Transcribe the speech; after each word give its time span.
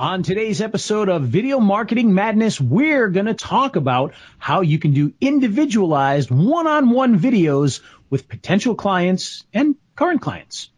On 0.00 0.22
today's 0.22 0.62
episode 0.62 1.10
of 1.10 1.24
Video 1.24 1.60
Marketing 1.60 2.14
Madness, 2.14 2.58
we're 2.58 3.10
going 3.10 3.26
to 3.26 3.34
talk 3.34 3.76
about 3.76 4.14
how 4.38 4.62
you 4.62 4.78
can 4.78 4.94
do 4.94 5.12
individualized 5.20 6.30
one-on-one 6.30 7.20
videos 7.20 7.82
with 8.08 8.26
potential 8.26 8.74
clients 8.74 9.44
and 9.52 9.76
current 9.94 10.22
clients. 10.22 10.70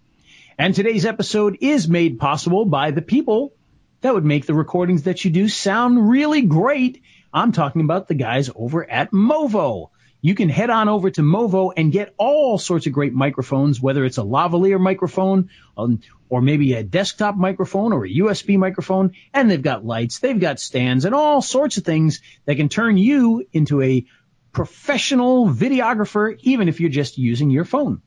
And 0.59 0.75
today's 0.75 1.07
episode 1.07 1.59
is 1.61 1.87
made 1.87 2.19
possible 2.19 2.65
by 2.65 2.91
the 2.91 3.01
people 3.01 3.53
that 4.01 4.13
would 4.13 4.25
make 4.25 4.45
the 4.45 4.55
recordings 4.55 5.05
that 5.05 5.25
you 5.25 5.31
do 5.31 5.49
sound 5.49 6.11
really 6.11 6.43
great. 6.43 7.01
I'm 7.33 7.53
talking 7.53 7.83
about 7.83 8.09
the 8.09 8.15
guys 8.15 8.51
over 8.53 8.91
at 8.91 9.13
Movo. 9.13 9.91
You 10.25 10.37
can 10.37 10.49
head 10.49 10.71
on 10.71 10.89
over 10.89 11.11
to 11.11 11.21
Movo 11.21 11.73
and 11.77 11.91
get 11.91 12.15
all 12.17 12.57
sorts 12.57 12.87
of 12.87 12.93
great 12.93 13.13
microphones, 13.13 13.81
whether 13.81 14.05
it's 14.05 14.19
a 14.19 14.23
lavalier 14.23 14.79
microphone 14.79 15.51
um, 15.77 16.01
or 16.29 16.41
maybe 16.41 16.75
a 16.75 16.85
desktop 16.85 17.35
microphone 17.35 17.93
or 17.93 18.07
a 18.07 18.09
USB 18.09 18.57
microphone. 18.57 19.15
And 19.35 19.51
they've 19.51 19.61
got 19.61 19.85
lights, 19.85 20.21
they've 20.21 20.39
got 20.39 20.61
stands 20.61 21.05
and 21.05 21.15
all 21.15 21.43
sorts 21.43 21.77
of 21.77 21.85
things 21.85 22.21
that 22.45 22.55
can 22.55 22.69
turn 22.69 22.99
you 22.99 23.45
into 23.53 23.83
a 23.83 24.07
professional 24.53 25.49
videographer, 25.49 26.39
even 26.43 26.69
if 26.69 26.81
you're 26.81 26.89
just 26.89 27.19
using 27.19 27.51
your 27.51 27.65
phone. 27.65 28.01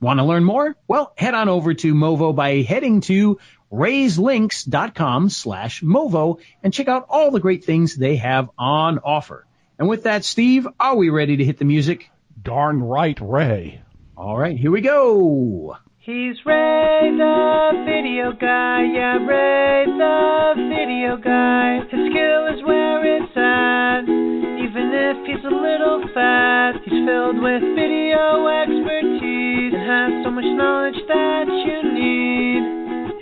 Want 0.00 0.18
to 0.18 0.24
learn 0.24 0.42
more? 0.42 0.74
Well, 0.88 1.12
head 1.16 1.34
on 1.34 1.48
over 1.48 1.74
to 1.74 1.94
Movo 1.94 2.34
by 2.34 2.62
heading 2.62 3.02
to 3.02 3.38
raiselinks.com 3.72 5.28
slash 5.28 5.80
Movo 5.80 6.40
and 6.60 6.74
check 6.74 6.88
out 6.88 7.06
all 7.08 7.30
the 7.30 7.38
great 7.38 7.64
things 7.64 7.94
they 7.94 8.16
have 8.16 8.50
on 8.58 8.98
offer. 8.98 9.46
And 9.78 9.88
with 9.88 10.04
that, 10.04 10.24
Steve, 10.24 10.66
are 10.78 10.96
we 10.96 11.10
ready 11.10 11.38
to 11.38 11.44
hit 11.44 11.58
the 11.58 11.64
music? 11.64 12.10
Darn 12.40 12.82
right, 12.82 13.18
Ray. 13.20 13.82
All 14.16 14.36
right, 14.36 14.56
here 14.56 14.70
we 14.70 14.80
go. 14.80 15.76
He's 15.98 16.34
Ray 16.44 17.14
the 17.16 17.84
video 17.86 18.32
guy, 18.32 18.82
yeah, 18.92 19.18
Ray 19.22 19.86
the 19.86 20.54
video 20.56 21.16
guy. 21.16 21.78
His 21.90 22.10
skill 22.10 22.46
is 22.50 22.62
where 22.66 23.06
it's 23.06 23.36
at, 23.36 24.02
even 24.02 24.90
if 24.90 25.16
he's 25.26 25.44
a 25.44 25.54
little 25.54 26.02
fat. 26.12 26.72
He's 26.84 27.06
filled 27.06 27.38
with 27.40 27.62
video 27.78 28.46
expertise 28.50 29.74
and 29.74 29.86
has 29.86 30.24
so 30.24 30.30
much 30.30 30.50
knowledge 30.58 30.98
that 31.06 31.46
you 31.46 31.78
need. 31.94 32.62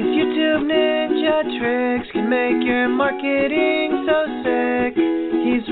His 0.00 0.08
YouTube 0.16 0.64
ninja 0.64 1.44
tricks 1.60 2.08
can 2.12 2.30
make 2.30 2.64
your 2.66 2.88
marketing 2.88 4.08
so 4.08 4.19
sick. 4.41 5.19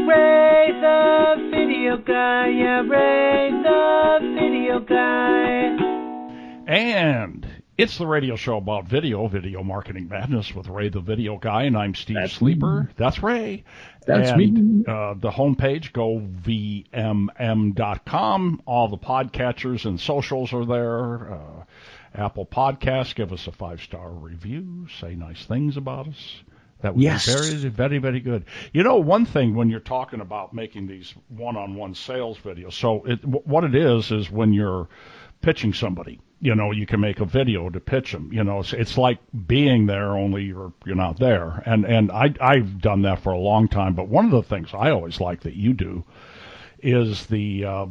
He's 0.09 0.15
Ray 0.17 0.73
the 0.81 1.51
video 1.51 1.99
guy, 1.99 2.49
yeah, 2.49 2.81
Ray 2.81 3.51
the 3.51 4.19
video 4.41 4.81
guy. 4.81 5.77
And 6.67 7.47
it's 7.77 7.99
the 7.99 8.07
radio 8.07 8.37
show 8.37 8.57
about 8.57 8.89
video, 8.89 9.29
Video 9.29 9.63
Marketing 9.63 10.09
Madness 10.09 10.55
with 10.55 10.67
Ray 10.69 10.89
the 10.89 11.01
Video 11.01 11.37
Guy, 11.37 11.65
and 11.65 11.77
I'm 11.77 11.95
Steve 11.95 12.17
That's 12.23 12.33
Sleeper. 12.33 12.85
me. 12.85 12.95
That's 12.97 13.23
Ray. 13.23 13.65
That's 14.07 14.31
and, 14.31 14.39
me. 14.39 14.85
Uh, 14.89 15.13
the 15.13 15.31
homepage, 15.31 15.93
govmm.com. 16.91 18.63
All 18.65 18.89
the 18.89 18.97
podcatchers 18.97 19.85
and 19.85 20.01
socials 20.01 20.55
are 20.55 20.65
there. 20.65 21.35
Uh, 21.35 21.65
Apple 22.15 22.47
Podcasts, 22.47 23.15
give 23.15 23.31
us 23.35 23.47
a 23.47 23.53
five 23.53 23.83
star 23.83 24.11
review, 24.11 24.87
say 25.01 25.15
nice 25.15 25.45
things 25.45 25.77
about 25.77 26.09
us. 26.09 26.43
That 26.81 26.95
would 26.95 27.03
Yes. 27.03 27.27
be 27.27 27.33
very, 27.33 27.69
very, 27.71 27.99
very 27.99 28.21
good. 28.21 28.45
You 28.73 28.83
know, 28.85 28.97
one 28.97 29.25
thing 29.25 29.55
when 29.55 29.69
you're 29.69 29.81
talking 29.81 30.21
about 30.21 30.53
making 30.55 30.87
these 30.87 31.15
one-on-one 31.29 31.95
sales 31.95 32.39
videos, 32.39 32.75
so 32.75 33.05
it, 33.05 33.25
what 33.25 33.65
it 33.65 33.75
is 33.75 34.11
is 34.13 34.31
when 34.31 34.53
you're 34.53 34.89
pitching 35.41 35.73
somebody, 35.73 36.21
you 36.41 36.55
know, 36.55 36.71
you 36.71 36.87
can 36.87 37.01
make 37.01 37.19
a 37.19 37.25
video 37.25 37.69
to 37.69 37.81
pitch 37.81 38.13
them. 38.13 38.31
You 38.33 38.45
know, 38.45 38.61
it's, 38.61 38.73
it's 38.73 38.97
like 38.97 39.19
being 39.47 39.87
there, 39.87 40.17
only 40.17 40.45
you're 40.45 40.73
you're 40.87 40.95
not 40.95 41.19
there. 41.19 41.63
And 41.67 41.85
and 41.85 42.13
I 42.13 42.33
I've 42.41 42.81
done 42.81 43.03
that 43.03 43.21
for 43.21 43.33
a 43.33 43.39
long 43.39 43.67
time. 43.69 43.95
But 43.95 44.09
one 44.09 44.25
of 44.27 44.31
the 44.31 44.43
things 44.43 44.71
I 44.73 44.91
always 44.91 45.21
like 45.21 45.41
that 45.43 45.55
you 45.55 45.73
do 45.73 46.05
is 46.81 47.27
the 47.27 47.65
uh, 47.65 47.87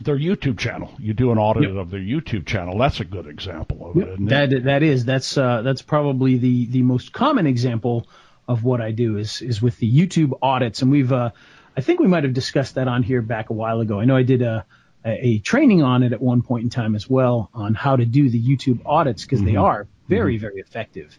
their 0.00 0.18
YouTube 0.18 0.58
channel. 0.58 0.92
You 0.98 1.14
do 1.14 1.32
an 1.32 1.38
audit 1.38 1.64
Yep. 1.64 1.76
of 1.76 1.90
their 1.90 2.00
YouTube 2.00 2.46
channel. 2.46 2.78
That's 2.78 3.00
a 3.00 3.04
good 3.04 3.26
example 3.26 3.90
of 3.90 3.96
it. 3.96 4.08
Isn't 4.08 4.26
it? 4.32 4.50
That 4.50 4.64
that 4.64 4.82
is 4.82 5.04
that's 5.04 5.36
uh, 5.36 5.62
that's 5.62 5.82
probably 5.82 6.36
the 6.38 6.66
the 6.66 6.82
most 6.82 7.12
common 7.12 7.46
example 7.46 8.06
of 8.48 8.62
what 8.64 8.80
I 8.80 8.90
do 8.92 9.16
is 9.18 9.42
is 9.42 9.60
with 9.60 9.76
the 9.78 9.90
YouTube 9.90 10.38
audits, 10.42 10.82
and 10.82 10.90
we've 10.90 11.12
uh, 11.12 11.30
I 11.76 11.80
think 11.80 12.00
we 12.00 12.06
might 12.06 12.24
have 12.24 12.34
discussed 12.34 12.76
that 12.76 12.88
on 12.88 13.02
here 13.02 13.22
back 13.22 13.50
a 13.50 13.54
while 13.54 13.80
ago. 13.80 13.98
I 14.00 14.04
know 14.04 14.16
I 14.16 14.22
did 14.22 14.42
a 14.42 14.64
a, 15.04 15.26
a 15.26 15.38
training 15.38 15.82
on 15.82 16.02
it 16.02 16.12
at 16.12 16.20
one 16.20 16.42
point 16.42 16.64
in 16.64 16.70
time 16.70 16.94
as 16.94 17.08
well 17.08 17.50
on 17.54 17.74
how 17.74 17.96
to 17.96 18.04
do 18.04 18.28
the 18.30 18.42
YouTube 18.42 18.80
audits 18.86 19.24
because 19.24 19.42
they 19.42 19.56
are 19.56 19.86
very 20.08 20.38
very 20.38 20.60
effective. 20.60 21.18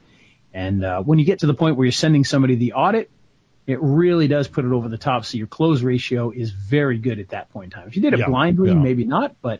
And 0.53 0.83
uh, 0.83 1.03
when 1.03 1.19
you 1.19 1.25
get 1.25 1.39
to 1.39 1.47
the 1.47 1.53
point 1.53 1.75
where 1.75 1.85
you're 1.85 1.91
sending 1.91 2.23
somebody 2.23 2.55
the 2.55 2.73
audit, 2.73 3.11
it 3.67 3.79
really 3.81 4.28
does 4.28 4.47
put 4.47 4.66
it 4.66 4.72
over 4.72 4.88
the 4.89 4.97
top. 4.97 5.25
So 5.25 5.38
your 5.38 5.47
close 5.47 5.81
ratio 5.81 6.31
is 6.31 6.51
very 6.51 6.97
good 6.97 7.19
at 7.19 7.29
that 7.29 7.50
point 7.51 7.66
in 7.73 7.79
time. 7.79 7.88
If 7.88 7.95
you 7.95 8.01
did 8.01 8.13
it 8.13 8.19
Yeah, 8.19 8.28
blindly, 8.28 8.69
yeah. 8.69 8.75
maybe 8.75 9.03
not, 9.05 9.35
but 9.41 9.59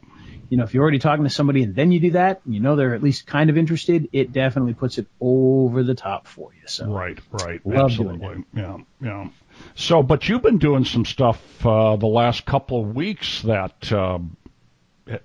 you 0.50 0.56
know, 0.56 0.64
if 0.64 0.74
you're 0.74 0.82
already 0.82 1.00
talking 1.00 1.26
to 1.26 1.30
somebody 1.30 1.62
and 1.64 1.76
then 1.76 1.92
you 1.92 2.00
do 2.00 2.12
that, 2.12 2.40
you 2.46 2.62
know 2.62 2.78
they're 2.78 2.96
at 2.96 3.04
least 3.04 3.28
kind 3.28 3.50
of 3.50 3.58
interested, 3.58 4.08
it 4.14 4.32
definitely 4.32 4.74
puts 4.74 4.98
it 4.98 5.08
over 5.20 5.84
the 5.84 5.94
top 5.94 6.26
for 6.26 6.54
you. 6.54 6.62
So 6.68 6.86
Right, 6.86 7.20
right, 7.32 7.60
absolutely, 7.70 8.46
yeah, 8.54 8.78
yeah. 9.02 9.28
So, 9.76 10.02
but 10.04 10.30
you've 10.30 10.42
been 10.44 10.60
doing 10.60 10.86
some 10.86 11.04
stuff 11.04 11.66
uh, 11.66 11.98
the 11.98 12.08
last 12.08 12.46
couple 12.46 12.80
of 12.82 12.96
weeks 12.96 13.42
that 13.42 13.92
uh, 13.92 14.20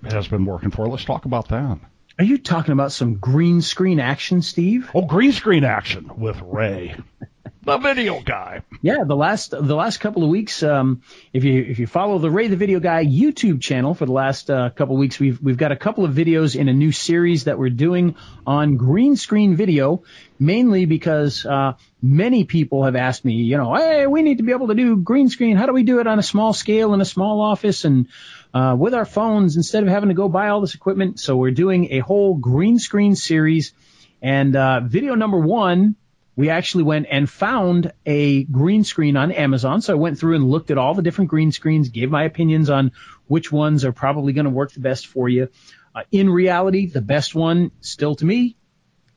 has 0.02 0.26
been 0.26 0.44
working 0.44 0.70
for. 0.72 0.88
Let's 0.88 1.04
talk 1.04 1.24
about 1.24 1.48
that. 1.48 1.78
are 2.18 2.24
you 2.24 2.38
talking 2.38 2.72
about 2.72 2.90
some 2.92 3.14
green 3.16 3.60
screen 3.60 4.00
action, 4.00 4.42
Steve? 4.42 4.90
Oh, 4.94 5.02
green 5.02 5.32
screen 5.32 5.64
action 5.64 6.10
with 6.16 6.40
Ray, 6.42 6.96
the 7.64 7.78
video 7.78 8.20
guy. 8.20 8.62
Yeah, 8.80 9.04
the 9.06 9.14
last 9.14 9.50
the 9.50 9.74
last 9.74 9.98
couple 9.98 10.24
of 10.24 10.30
weeks, 10.30 10.62
um, 10.62 11.02
if 11.32 11.44
you 11.44 11.62
if 11.62 11.78
you 11.78 11.86
follow 11.86 12.18
the 12.18 12.30
Ray 12.30 12.48
the 12.48 12.56
Video 12.56 12.80
Guy 12.80 13.04
YouTube 13.04 13.60
channel 13.60 13.94
for 13.94 14.06
the 14.06 14.12
last 14.12 14.50
uh, 14.50 14.70
couple 14.70 14.96
of 14.96 14.98
weeks, 14.98 15.20
we've 15.20 15.40
we've 15.40 15.56
got 15.56 15.70
a 15.70 15.76
couple 15.76 16.04
of 16.04 16.12
videos 16.12 16.56
in 16.56 16.68
a 16.68 16.72
new 16.72 16.90
series 16.90 17.44
that 17.44 17.58
we're 17.58 17.70
doing 17.70 18.16
on 18.46 18.76
green 18.76 19.14
screen 19.14 19.54
video, 19.54 20.02
mainly 20.40 20.86
because 20.86 21.46
uh, 21.46 21.74
many 22.02 22.44
people 22.44 22.84
have 22.84 22.96
asked 22.96 23.24
me, 23.24 23.34
you 23.34 23.56
know, 23.56 23.74
hey, 23.74 24.06
we 24.06 24.22
need 24.22 24.38
to 24.38 24.44
be 24.44 24.52
able 24.52 24.68
to 24.68 24.74
do 24.74 24.96
green 24.96 25.28
screen. 25.28 25.56
How 25.56 25.66
do 25.66 25.72
we 25.72 25.84
do 25.84 26.00
it 26.00 26.06
on 26.08 26.18
a 26.18 26.22
small 26.22 26.52
scale 26.52 26.94
in 26.94 27.00
a 27.00 27.06
small 27.06 27.40
office 27.40 27.84
and 27.84 28.08
uh, 28.52 28.74
with 28.76 28.94
our 28.94 29.06
phones 29.06 29.56
instead 29.56 29.84
of 29.84 29.88
having 29.88 30.08
to 30.08 30.14
go 30.14 30.28
buy 30.28 30.48
all 30.48 30.60
this 30.60 30.74
equipment? 30.74 31.20
So 31.20 31.36
we're 31.36 31.52
doing 31.52 31.92
a 31.92 32.00
whole 32.00 32.34
green 32.34 32.80
screen 32.80 33.14
series, 33.14 33.72
and 34.20 34.56
uh, 34.56 34.80
video 34.80 35.14
number 35.14 35.38
one 35.38 35.96
we 36.34 36.48
actually 36.48 36.84
went 36.84 37.06
and 37.10 37.28
found 37.28 37.92
a 38.06 38.44
green 38.44 38.84
screen 38.84 39.16
on 39.16 39.32
Amazon. 39.32 39.82
So 39.82 39.92
I 39.92 39.96
went 39.96 40.18
through 40.18 40.36
and 40.36 40.50
looked 40.50 40.70
at 40.70 40.78
all 40.78 40.94
the 40.94 41.02
different 41.02 41.30
green 41.30 41.52
screens, 41.52 41.90
gave 41.90 42.10
my 42.10 42.24
opinions 42.24 42.70
on 42.70 42.92
which 43.26 43.52
ones 43.52 43.84
are 43.84 43.92
probably 43.92 44.32
going 44.32 44.46
to 44.46 44.50
work 44.50 44.72
the 44.72 44.80
best 44.80 45.06
for 45.06 45.28
you. 45.28 45.48
Uh, 45.94 46.02
in 46.10 46.30
reality, 46.30 46.86
the 46.86 47.02
best 47.02 47.34
one 47.34 47.70
still 47.80 48.14
to 48.14 48.24
me, 48.24 48.56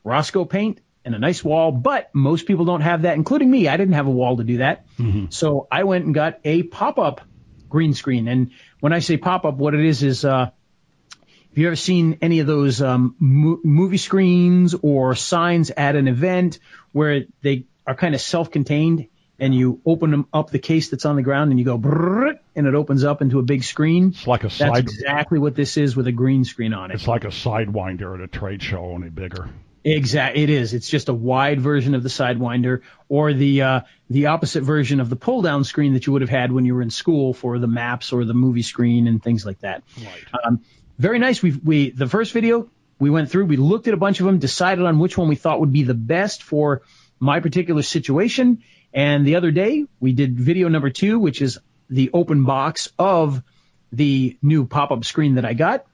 Rosco 0.03 0.43
paint 0.43 0.81
and 1.05 1.15
a 1.15 1.19
nice 1.19 1.43
wall, 1.43 1.71
but 1.71 2.09
most 2.13 2.47
people 2.47 2.65
don't 2.65 2.81
have 2.81 3.03
that, 3.03 3.15
including 3.15 3.49
me. 3.49 3.67
I 3.67 3.77
didn't 3.77 3.93
have 3.93 4.07
a 4.07 4.11
wall 4.11 4.37
to 4.37 4.43
do 4.43 4.57
that. 4.57 4.85
So 5.29 5.67
I 5.71 5.83
went 5.83 6.05
and 6.05 6.13
got 6.13 6.39
a 6.43 6.63
pop-up 6.63 7.21
green 7.69 7.93
screen. 7.93 8.27
And 8.27 8.51
when 8.81 8.91
I 8.91 8.99
say 8.99 9.15
pop-up, 9.15 9.55
what 9.55 9.73
it 9.73 9.85
is 9.85 10.03
is, 10.03 10.25
uh, 10.25 10.49
have 11.55 11.61
you 11.61 11.67
ever 11.67 11.77
seen 11.77 12.17
any 12.21 12.39
of 12.39 12.47
those 12.47 12.81
um, 12.81 13.15
mo- 13.17 13.61
movie 13.63 13.95
screens 13.95 14.75
or 14.81 15.15
signs 15.15 15.71
at 15.71 15.95
an 15.95 16.09
event 16.09 16.59
where 16.91 17.21
they 17.43 17.63
are 17.87 17.95
kind 17.95 18.13
of 18.13 18.19
self-contained 18.19 19.07
and 19.39 19.55
you 19.55 19.79
open 19.85 20.11
them 20.11 20.27
up 20.33 20.49
the 20.49 20.59
case 20.59 20.89
that's 20.89 21.05
on 21.05 21.15
the 21.15 21.21
ground 21.21 21.51
and 21.51 21.59
you 21.59 21.63
go 21.63 21.75
and 22.57 22.67
it 22.67 22.75
opens 22.75 23.05
up 23.05 23.21
into 23.21 23.39
a 23.39 23.41
big 23.41 23.63
screen? 23.63 24.09
It's 24.09 24.27
like 24.27 24.43
a 24.43 24.47
sidewinder. 24.47 24.57
That's 24.57 24.57
side. 24.57 24.79
exactly 24.79 25.39
what 25.39 25.55
this 25.55 25.77
is 25.77 25.95
with 25.95 26.07
a 26.07 26.11
green 26.11 26.43
screen 26.43 26.73
on 26.73 26.91
it. 26.91 26.95
It's 26.95 27.07
like 27.07 27.23
a 27.23 27.27
sidewinder 27.29 28.15
at 28.15 28.19
a 28.19 28.27
trade 28.27 28.61
show, 28.61 28.83
only 28.83 29.09
bigger. 29.09 29.49
Exactly, 29.85 30.43
It 30.43 30.49
is. 30.49 30.73
It's 30.73 30.89
just 30.89 31.07
a 31.07 31.13
wide 31.13 31.61
version 31.61 31.95
of 31.95 32.03
the 32.03 32.09
Sidewinder, 32.09 32.81
or 33.07 33.33
the 33.33 33.61
uh, 33.61 33.81
the 34.09 34.25
opposite 34.25 34.63
version 34.63 34.99
of 34.99 35.09
the 35.11 35.15
pull 35.15 35.43
down 35.43 35.63
screen 35.63 35.93
that 35.93 36.05
you 36.05 36.11
would 36.13 36.23
have 36.23 36.29
had 36.29 36.51
when 36.51 36.65
you 36.65 36.73
were 36.73 36.81
in 36.81 36.89
school 36.89 37.35
for 37.35 37.59
the 37.59 37.67
maps 37.67 38.11
or 38.11 38.25
the 38.25 38.33
movie 38.33 38.63
screen 38.63 39.07
and 39.07 39.23
things 39.23 39.45
like 39.45 39.59
that. 39.59 39.83
Right. 39.99 40.25
Um, 40.43 40.61
very 40.97 41.19
nice. 41.19 41.41
We 41.41 41.51
we 41.51 41.89
the 41.91 42.07
first 42.07 42.31
video 42.31 42.69
we 42.99 43.09
went 43.09 43.29
through, 43.29 43.45
we 43.45 43.57
looked 43.57 43.87
at 43.87 43.93
a 43.93 43.97
bunch 43.97 44.19
of 44.19 44.25
them, 44.25 44.39
decided 44.39 44.85
on 44.85 44.99
which 44.99 45.17
one 45.17 45.27
we 45.27 45.35
thought 45.35 45.59
would 45.59 45.73
be 45.73 45.83
the 45.83 45.93
best 45.93 46.43
for 46.43 46.81
my 47.19 47.39
particular 47.39 47.81
situation. 47.81 48.63
And 48.93 49.25
the 49.25 49.35
other 49.35 49.51
day 49.51 49.85
we 49.99 50.13
did 50.13 50.39
video 50.39 50.69
number 50.69 50.89
two, 50.89 51.19
which 51.19 51.41
is 51.41 51.59
the 51.89 52.11
open 52.13 52.45
box 52.45 52.89
of 52.97 53.43
the 53.91 54.37
new 54.41 54.65
pop 54.65 54.91
up 54.91 55.03
screen 55.03 55.35
that 55.35 55.45
I 55.45 55.53
got. 55.53 55.85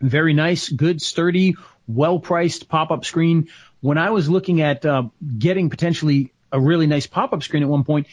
Very 0.00 0.32
nice, 0.32 0.68
good, 0.68 1.02
sturdy, 1.02 1.56
well 1.86 2.18
priced 2.18 2.68
pop 2.68 2.90
up 2.90 3.04
screen. 3.04 3.48
When 3.80 3.98
I 3.98 4.10
was 4.10 4.28
looking 4.28 4.62
at 4.62 4.84
uh, 4.86 5.04
getting 5.38 5.68
potentially 5.68 6.32
a 6.50 6.60
really 6.60 6.86
nice 6.86 7.06
pop 7.06 7.32
up 7.32 7.42
screen 7.42 7.62
at 7.62 7.68
one 7.68 7.84
point, 7.84 8.06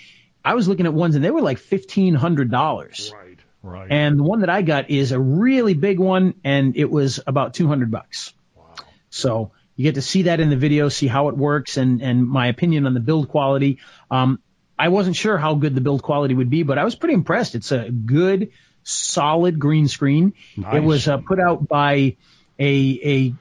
I 0.44 0.54
was 0.54 0.68
looking 0.68 0.86
at 0.86 0.94
ones 0.94 1.16
and 1.16 1.24
they 1.24 1.32
were 1.32 1.42
like 1.42 1.58
fifteen 1.60 2.14
hundred 2.14 2.52
dollars. 2.52 3.12
Right. 3.14 3.27
Right. 3.68 3.92
And 3.92 4.18
the 4.18 4.24
one 4.24 4.40
that 4.40 4.50
I 4.50 4.62
got 4.62 4.90
is 4.90 5.12
a 5.12 5.20
really 5.20 5.74
big 5.74 6.00
one, 6.00 6.36
and 6.44 6.78
it 6.78 6.90
was 6.90 7.20
about 7.28 7.54
two 7.54 7.68
hundred 7.68 7.92
bucks. 7.92 8.34
Wow. 8.56 8.76
So 9.10 9.52
You 9.78 9.84
get 9.84 9.96
to 9.96 10.02
see 10.02 10.24
that 10.24 10.40
in 10.40 10.50
the 10.50 10.58
video, 10.58 10.90
see 10.90 11.06
how 11.06 11.30
it 11.30 11.38
works, 11.38 11.78
and 11.78 12.02
and 12.02 12.28
my 12.28 12.48
opinion 12.48 12.88
on 12.88 12.96
the 12.96 13.00
build 13.00 13.30
quality. 13.30 13.78
Um, 14.10 14.40
I 14.78 14.90
wasn't 14.90 15.16
sure 15.16 15.38
how 15.38 15.54
good 15.54 15.76
the 15.76 15.82
build 15.82 16.02
quality 16.02 16.34
would 16.34 16.50
be, 16.50 16.64
but 16.64 16.80
I 16.80 16.84
was 16.84 16.96
pretty 16.96 17.14
impressed. 17.14 17.54
It's 17.54 17.72
a 17.72 17.90
good, 17.90 18.52
solid 18.84 19.60
green 19.60 19.88
screen. 19.88 20.34
Nice. 20.58 20.78
It 20.78 20.84
was 20.84 21.08
uh, 21.08 21.18
put 21.18 21.40
out 21.40 21.68
by 21.68 22.18
a 22.60 23.00
a 23.04 23.36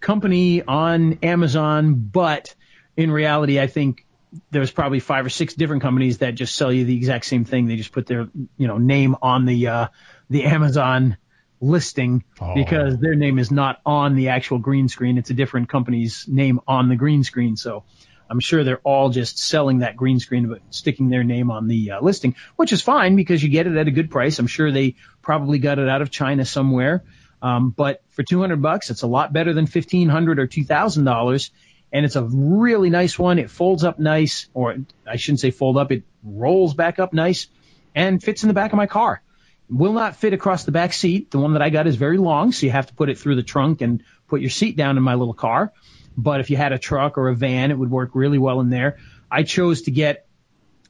company 0.00 0.62
on 0.62 1.18
Amazon, 1.22 1.94
but 2.10 2.54
in 2.96 3.10
reality, 3.10 3.60
I 3.60 3.66
think 3.66 4.06
there's 4.50 4.70
probably 4.70 5.00
five 5.00 5.26
or 5.26 5.30
six 5.30 5.54
different 5.54 5.82
companies 5.82 6.18
that 6.18 6.34
just 6.34 6.54
sell 6.54 6.72
you 6.72 6.84
the 6.84 6.96
exact 6.96 7.24
same 7.26 7.44
thing. 7.44 7.66
They 7.66 7.76
just 7.76 7.92
put 7.92 8.06
their 8.06 8.28
you 8.56 8.66
know 8.66 8.78
name 8.78 9.16
on 9.22 9.44
the 9.44 9.66
uh, 9.68 9.86
the 10.30 10.44
Amazon 10.44 11.16
listing 11.60 12.24
Oh. 12.40 12.54
because 12.54 12.98
their 12.98 13.14
name 13.14 13.38
is 13.38 13.50
not 13.52 13.80
on 13.86 14.16
the 14.16 14.30
actual 14.30 14.58
green 14.58 14.88
screen. 14.88 15.16
It's 15.18 15.30
a 15.30 15.34
different 15.34 15.68
company's 15.68 16.26
name 16.26 16.60
on 16.66 16.88
the 16.88 16.96
green 16.96 17.22
screen. 17.22 17.56
So 17.56 17.84
I'm 18.28 18.40
sure 18.40 18.64
they're 18.64 18.78
all 18.78 19.10
just 19.10 19.38
selling 19.38 19.80
that 19.80 19.96
green 19.96 20.18
screen 20.18 20.48
but 20.48 20.60
sticking 20.70 21.08
their 21.08 21.22
name 21.22 21.50
on 21.50 21.68
the 21.68 21.92
uh, 21.92 22.00
listing, 22.00 22.34
which 22.56 22.72
is 22.72 22.80
fine 22.82 23.14
because 23.14 23.42
you 23.42 23.48
get 23.48 23.66
it 23.66 23.76
at 23.76 23.86
a 23.86 23.92
good 23.92 24.10
price. 24.10 24.38
I'm 24.38 24.46
sure 24.48 24.72
they 24.72 24.96
probably 25.20 25.58
got 25.58 25.78
it 25.78 25.88
out 25.88 26.02
of 26.02 26.10
China 26.10 26.44
somewhere. 26.44 27.04
Um, 27.42 27.70
but 27.70 28.02
for 28.10 28.22
200 28.22 28.62
bucks, 28.62 28.90
it's 28.90 29.02
a 29.02 29.06
lot 29.06 29.32
better 29.32 29.52
than 29.52 29.64
1500 29.66 30.38
or 30.40 30.46
$2,000. 30.46 31.50
And 31.92 32.06
it's 32.06 32.16
a 32.16 32.22
really 32.22 32.90
nice 32.90 33.18
one. 33.18 33.38
It 33.38 33.50
folds 33.50 33.84
up 33.84 33.98
nice, 33.98 34.48
or 34.54 34.76
I 35.06 35.16
shouldn't 35.16 35.40
say 35.40 35.50
fold 35.50 35.76
up. 35.76 35.92
It 35.92 36.04
rolls 36.24 36.74
back 36.74 36.98
up 36.98 37.12
nice 37.12 37.48
and 37.94 38.22
fits 38.22 38.42
in 38.42 38.48
the 38.48 38.54
back 38.54 38.72
of 38.72 38.76
my 38.76 38.86
car. 38.86 39.22
Will 39.68 39.92
not 39.92 40.16
fit 40.16 40.32
across 40.32 40.64
the 40.64 40.72
back 40.72 40.92
seat. 40.92 41.30
The 41.30 41.38
one 41.38 41.52
that 41.52 41.62
I 41.62 41.70
got 41.70 41.86
is 41.86 41.96
very 41.96 42.18
long, 42.18 42.52
so 42.52 42.66
you 42.66 42.72
have 42.72 42.86
to 42.86 42.94
put 42.94 43.10
it 43.10 43.18
through 43.18 43.36
the 43.36 43.42
trunk 43.42 43.80
and 43.82 44.02
put 44.28 44.40
your 44.40 44.50
seat 44.50 44.76
down 44.76 44.96
in 44.96 45.02
my 45.02 45.14
little 45.14 45.34
car. 45.34 45.72
But 46.16 46.40
if 46.40 46.50
you 46.50 46.56
had 46.56 46.72
a 46.72 46.78
truck 46.78 47.18
or 47.18 47.28
a 47.28 47.34
van, 47.34 47.70
it 47.70 47.78
would 47.78 47.90
work 47.90 48.10
really 48.14 48.38
well 48.38 48.60
in 48.60 48.70
there. 48.70 48.98
I 49.30 49.42
chose 49.44 49.82
to 49.82 49.90
get 49.90 50.26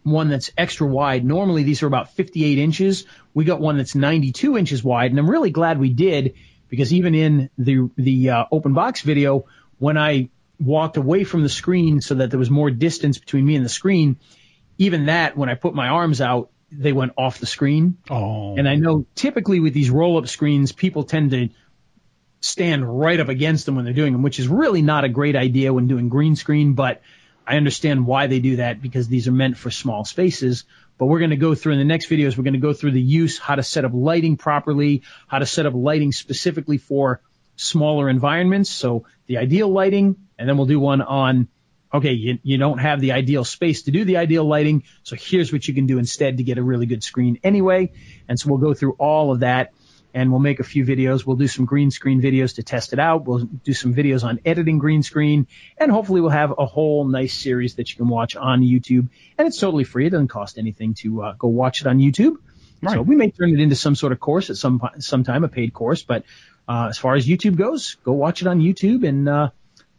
one 0.02 0.28
that's 0.28 0.50
extra 0.56 0.86
wide. 0.86 1.24
Normally 1.24 1.62
these 1.62 1.82
are 1.82 1.86
about 1.86 2.12
58 2.12 2.58
inches. 2.58 3.06
We 3.34 3.44
got 3.44 3.60
one 3.60 3.76
that's 3.76 3.94
92 3.94 4.58
inches 4.58 4.82
wide, 4.82 5.10
and 5.10 5.18
I'm 5.18 5.30
really 5.30 5.50
glad 5.50 5.78
we 5.78 5.90
did 5.90 6.34
because 6.68 6.92
even 6.92 7.14
in 7.14 7.50
the 7.58 7.90
the 7.96 8.30
uh, 8.30 8.44
open 8.50 8.72
box 8.72 9.02
video, 9.02 9.46
when 9.78 9.96
I 9.96 10.30
walked 10.62 10.96
away 10.96 11.24
from 11.24 11.42
the 11.42 11.48
screen 11.48 12.00
so 12.00 12.16
that 12.16 12.30
there 12.30 12.38
was 12.38 12.50
more 12.50 12.70
distance 12.70 13.18
between 13.18 13.44
me 13.44 13.56
and 13.56 13.64
the 13.64 13.70
screen, 13.70 14.18
even 14.78 15.06
that 15.06 15.36
when 15.36 15.48
I 15.48 15.54
put 15.54 15.74
my 15.74 15.88
arms 15.88 16.20
out, 16.20 16.50
they 16.70 16.92
went 16.92 17.12
off 17.18 17.38
the 17.38 17.46
screen. 17.46 17.98
Oh. 18.08 18.56
And 18.56 18.68
I 18.68 18.76
know 18.76 19.06
typically 19.14 19.60
with 19.60 19.74
these 19.74 19.90
roll 19.90 20.18
up 20.18 20.28
screens, 20.28 20.72
people 20.72 21.04
tend 21.04 21.32
to 21.32 21.50
stand 22.40 23.00
right 23.00 23.20
up 23.20 23.28
against 23.28 23.66
them 23.66 23.76
when 23.76 23.84
they're 23.84 23.94
doing 23.94 24.12
them, 24.12 24.22
which 24.22 24.38
is 24.38 24.48
really 24.48 24.82
not 24.82 25.04
a 25.04 25.08
great 25.08 25.36
idea 25.36 25.72
when 25.72 25.86
doing 25.86 26.08
green 26.08 26.34
screen, 26.36 26.74
but 26.74 27.02
I 27.46 27.56
understand 27.56 28.06
why 28.06 28.26
they 28.26 28.40
do 28.40 28.56
that 28.56 28.80
because 28.80 29.08
these 29.08 29.28
are 29.28 29.32
meant 29.32 29.56
for 29.56 29.70
small 29.70 30.04
spaces. 30.04 30.64
But 30.98 31.06
we're 31.06 31.18
going 31.18 31.30
to 31.30 31.36
go 31.36 31.54
through 31.54 31.72
in 31.72 31.78
the 31.78 31.84
next 31.84 32.08
videos, 32.08 32.36
we're 32.36 32.44
going 32.44 32.54
to 32.54 32.60
go 32.60 32.72
through 32.72 32.92
the 32.92 33.02
use, 33.02 33.38
how 33.38 33.56
to 33.56 33.62
set 33.62 33.84
up 33.84 33.92
lighting 33.94 34.36
properly, 34.36 35.02
how 35.26 35.38
to 35.38 35.46
set 35.46 35.66
up 35.66 35.74
lighting 35.74 36.12
specifically 36.12 36.78
for 36.78 37.20
smaller 37.56 38.08
environments. 38.08 38.70
So 38.70 39.04
the 39.26 39.38
ideal 39.38 39.68
lighting, 39.68 40.16
and 40.42 40.48
then 40.48 40.56
we'll 40.56 40.66
do 40.66 40.80
one 40.80 41.02
on, 41.02 41.46
okay, 41.94 42.14
you, 42.14 42.40
you 42.42 42.58
don't 42.58 42.78
have 42.78 43.00
the 43.00 43.12
ideal 43.12 43.44
space 43.44 43.82
to 43.82 43.92
do 43.92 44.04
the 44.04 44.16
ideal 44.16 44.44
lighting. 44.44 44.82
So 45.04 45.14
here's 45.14 45.52
what 45.52 45.68
you 45.68 45.72
can 45.72 45.86
do 45.86 45.98
instead 45.98 46.38
to 46.38 46.42
get 46.42 46.58
a 46.58 46.64
really 46.64 46.86
good 46.86 47.04
screen 47.04 47.38
anyway. 47.44 47.92
And 48.28 48.40
so 48.40 48.48
we'll 48.48 48.58
go 48.58 48.74
through 48.74 48.94
all 48.98 49.30
of 49.30 49.40
that 49.40 49.72
and 50.12 50.32
we'll 50.32 50.40
make 50.40 50.58
a 50.58 50.64
few 50.64 50.84
videos. 50.84 51.24
We'll 51.24 51.36
do 51.36 51.46
some 51.46 51.64
green 51.64 51.92
screen 51.92 52.20
videos 52.20 52.56
to 52.56 52.64
test 52.64 52.92
it 52.92 52.98
out. 52.98 53.24
We'll 53.24 53.44
do 53.44 53.72
some 53.72 53.94
videos 53.94 54.24
on 54.24 54.40
editing 54.44 54.80
green 54.80 55.04
screen 55.04 55.46
and 55.78 55.92
hopefully 55.92 56.20
we'll 56.20 56.30
have 56.30 56.52
a 56.58 56.66
whole 56.66 57.04
nice 57.04 57.34
series 57.34 57.76
that 57.76 57.88
you 57.88 57.96
can 57.96 58.08
watch 58.08 58.34
on 58.34 58.62
YouTube 58.62 59.10
and 59.38 59.46
it's 59.46 59.60
totally 59.60 59.84
free. 59.84 60.08
It 60.08 60.10
doesn't 60.10 60.26
cost 60.26 60.58
anything 60.58 60.94
to 60.94 61.22
uh, 61.22 61.32
go 61.38 61.46
watch 61.46 61.82
it 61.82 61.86
on 61.86 61.98
YouTube. 61.98 62.38
Right. 62.82 62.94
So 62.94 63.02
we 63.02 63.14
may 63.14 63.30
turn 63.30 63.50
it 63.50 63.60
into 63.60 63.76
some 63.76 63.94
sort 63.94 64.10
of 64.10 64.18
course 64.18 64.50
at 64.50 64.56
some 64.56 64.82
sometime, 64.98 65.44
a 65.44 65.48
paid 65.48 65.72
course. 65.72 66.02
But 66.02 66.24
uh, 66.68 66.88
as 66.90 66.98
far 66.98 67.14
as 67.14 67.26
YouTube 67.26 67.56
goes, 67.56 67.96
go 68.02 68.12
watch 68.12 68.42
it 68.42 68.48
on 68.48 68.60
YouTube, 68.60 69.06
and 69.06 69.28
uh, 69.28 69.50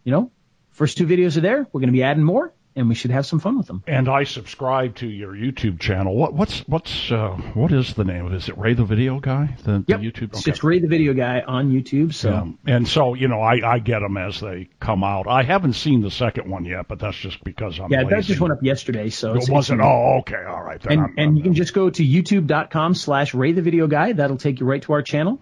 you 0.04 0.12
know, 0.12 0.32
first 0.72 0.98
two 0.98 1.08
videos 1.08 1.38
are 1.38 1.42
there. 1.42 1.68
We're 1.72 1.80
going 1.80 1.88
to 1.88 1.94
be 1.94 2.04
adding 2.04 2.24
more, 2.24 2.54
and 2.76 2.90
we 2.90 2.96
should 2.96 3.12
have 3.12 3.26
some 3.26 3.40
fun 3.40 3.58
with 3.58 3.68
them. 3.68 3.84
And 3.88 4.10
I 4.10 4.24
subscribe 4.24 4.96
to 4.96 5.08
your 5.08 5.34
YouTube 5.34 5.80
channel. 5.80 6.16
What 6.16 6.34
what's 6.34 6.60
what's 6.62 7.12
uh, 7.12 7.30
what 7.54 7.72
is 7.72 7.94
the 7.94 8.04
name 8.04 8.26
of 8.26 8.34
it? 8.34 8.38
Is 8.38 8.50
it 8.50 8.58
Ray 8.58 8.74
the 8.74 8.84
Video 8.84 9.20
Guy? 9.20 9.56
The, 9.64 9.84
Yep, 9.88 10.00
the 10.00 10.12
YouTube. 10.12 10.48
It's 10.48 10.64
Ray 10.64 10.80
the 10.80 10.88
Video 10.88 11.14
Guy 11.14 11.42
on 11.46 11.72
YouTube. 11.72 12.14
So 12.14 12.34
Um, 12.34 12.60
and 12.66 12.88
so 12.88 13.14
you 13.14 13.28
know, 13.28 13.42
I 13.42 13.76
I 13.76 13.80
get 13.80 14.00
them 14.00 14.18
as 14.18 14.40
they 14.40 14.70
come 14.80 15.04
out. 15.04 15.28
I 15.28 15.44
haven't 15.44 15.74
seen 15.74 16.02
the 16.02 16.12
second 16.12 16.50
one 16.50 16.66
yet, 16.66 16.88
but 16.88 17.00
that's 17.00 17.18
just 17.18 17.44
because 17.44 17.80
I'm 17.80 17.92
yeah, 17.92 18.00
lazy. 18.00 18.16
that 18.16 18.24
just 18.24 18.40
went 18.40 18.54
up 18.54 18.64
yesterday. 18.64 19.10
So 19.10 19.36
It 19.36 19.50
wasn't. 19.50 19.82
Oh, 19.82 20.20
okay, 20.20 20.44
all 20.44 20.64
right. 20.64 20.82
Then 20.82 20.94
and 20.94 21.02
I'm, 21.02 21.14
and 21.18 21.38
you 21.38 21.44
can 21.44 21.54
just 21.54 21.74
go 21.74 21.90
to 21.90 22.04
youtube.com 22.04 22.96
slash 22.96 23.34
Ray 23.34 23.52
the 23.52 23.62
Video 23.62 23.88
Guy. 23.88 24.14
That'll 24.14 24.38
take 24.38 24.60
you 24.60 24.66
right 24.66 24.82
to 24.82 24.94
our 24.94 25.02
channel, 25.02 25.40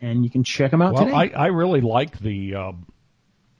and 0.00 0.24
you 0.24 0.30
can 0.30 0.44
check 0.44 0.70
them 0.70 0.80
out 0.82 0.94
Well, 0.94 1.04
today. 1.04 1.34
I, 1.34 1.44
I 1.44 1.46
really 1.48 1.82
like 1.82 2.18
the. 2.18 2.54
Uh, 2.54 2.72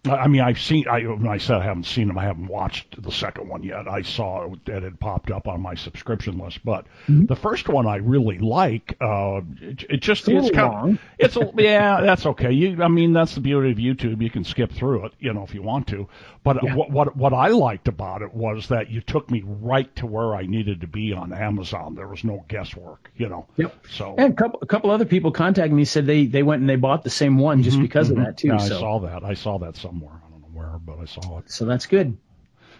I 0.04 0.26
mean, 0.26 0.40
I've 0.40 0.60
seen. 0.60 0.88
I, 0.88 1.02
when 1.02 1.28
I 1.28 1.38
said 1.38 1.58
I 1.58 1.62
haven't 1.62 1.86
seen 1.86 2.08
them, 2.08 2.18
I 2.18 2.24
haven't 2.24 2.48
watched 2.48 3.00
the 3.00 3.12
second 3.12 3.48
one 3.48 3.62
yet. 3.62 3.86
I 3.86 4.02
saw 4.02 4.52
that 4.64 4.82
it 4.82 4.98
popped 4.98 5.30
up 5.30 5.46
on 5.46 5.60
my 5.60 5.74
subscription 5.76 6.38
list, 6.38 6.64
but 6.64 6.86
Mm-hmm. 7.06 7.26
the 7.26 7.36
first 7.36 7.68
one 7.68 7.86
I 7.86 7.96
really 7.96 8.38
like. 8.38 8.96
Uh, 9.00 9.40
it, 9.60 9.84
it 9.90 9.96
just 10.02 10.22
It's 10.22 10.28
little 10.28 10.50
kind 10.50 10.72
long. 10.72 10.98
It's 11.18 11.36
a, 11.36 11.50
yeah, 11.56 12.00
that's 12.00 12.26
okay. 12.26 12.50
You, 12.52 12.82
I 12.82 12.88
mean, 12.88 13.12
that's 13.12 13.34
the 13.36 13.40
beauty 13.40 13.70
of 13.70 13.78
YouTube. 13.78 14.20
You 14.22 14.30
can 14.30 14.42
skip 14.44 14.72
through 14.72 15.06
it, 15.06 15.12
you 15.20 15.32
know, 15.32 15.42
if 15.44 15.54
you 15.54 15.62
want 15.62 15.86
to. 15.88 16.08
But 16.44 16.62
Yeah. 16.64 16.74
what 16.74 16.90
what 16.90 17.16
what 17.16 17.32
I 17.32 17.48
liked 17.48 17.86
about 17.86 18.22
it 18.22 18.34
was 18.34 18.68
that 18.68 18.90
you 18.90 19.00
took 19.00 19.30
me 19.30 19.42
right 19.46 19.94
to 19.96 20.06
where 20.06 20.34
I 20.34 20.46
needed 20.46 20.80
to 20.80 20.88
be 20.88 21.12
on 21.12 21.32
Amazon. 21.32 21.94
There 21.94 22.08
was 22.08 22.24
no 22.24 22.44
guesswork, 22.48 23.10
you 23.16 23.28
know. 23.28 23.46
Yep. 23.56 23.86
So 23.90 24.16
and 24.18 24.32
a 24.32 24.36
couple, 24.36 24.58
a 24.62 24.66
couple 24.66 24.90
other 24.90 25.04
people 25.04 25.30
contacted 25.30 25.72
me 25.72 25.84
said 25.84 26.06
they 26.06 26.26
they 26.26 26.42
went 26.42 26.60
and 26.60 26.68
they 26.68 26.74
bought 26.76 27.04
the 27.04 27.10
same 27.10 27.38
one 27.38 27.62
just 27.62 27.80
because 27.80 28.10
of 28.10 28.16
that 28.16 28.38
too. 28.38 28.48
Mm-hmm. 28.48 28.58
yeah, 28.58 28.76
I 28.76 28.80
saw 28.80 28.98
that. 29.00 29.22
I 29.24 29.34
saw 29.34 29.58
that 29.58 29.76
somewhere. 29.92 30.20
I 30.26 30.30
don't 30.30 30.40
know 30.40 30.48
where, 30.52 30.78
but 30.78 30.98
I 31.00 31.04
saw 31.04 31.38
it. 31.38 31.50
so 31.50 31.64
that's 31.64 31.86
good. 31.86 32.16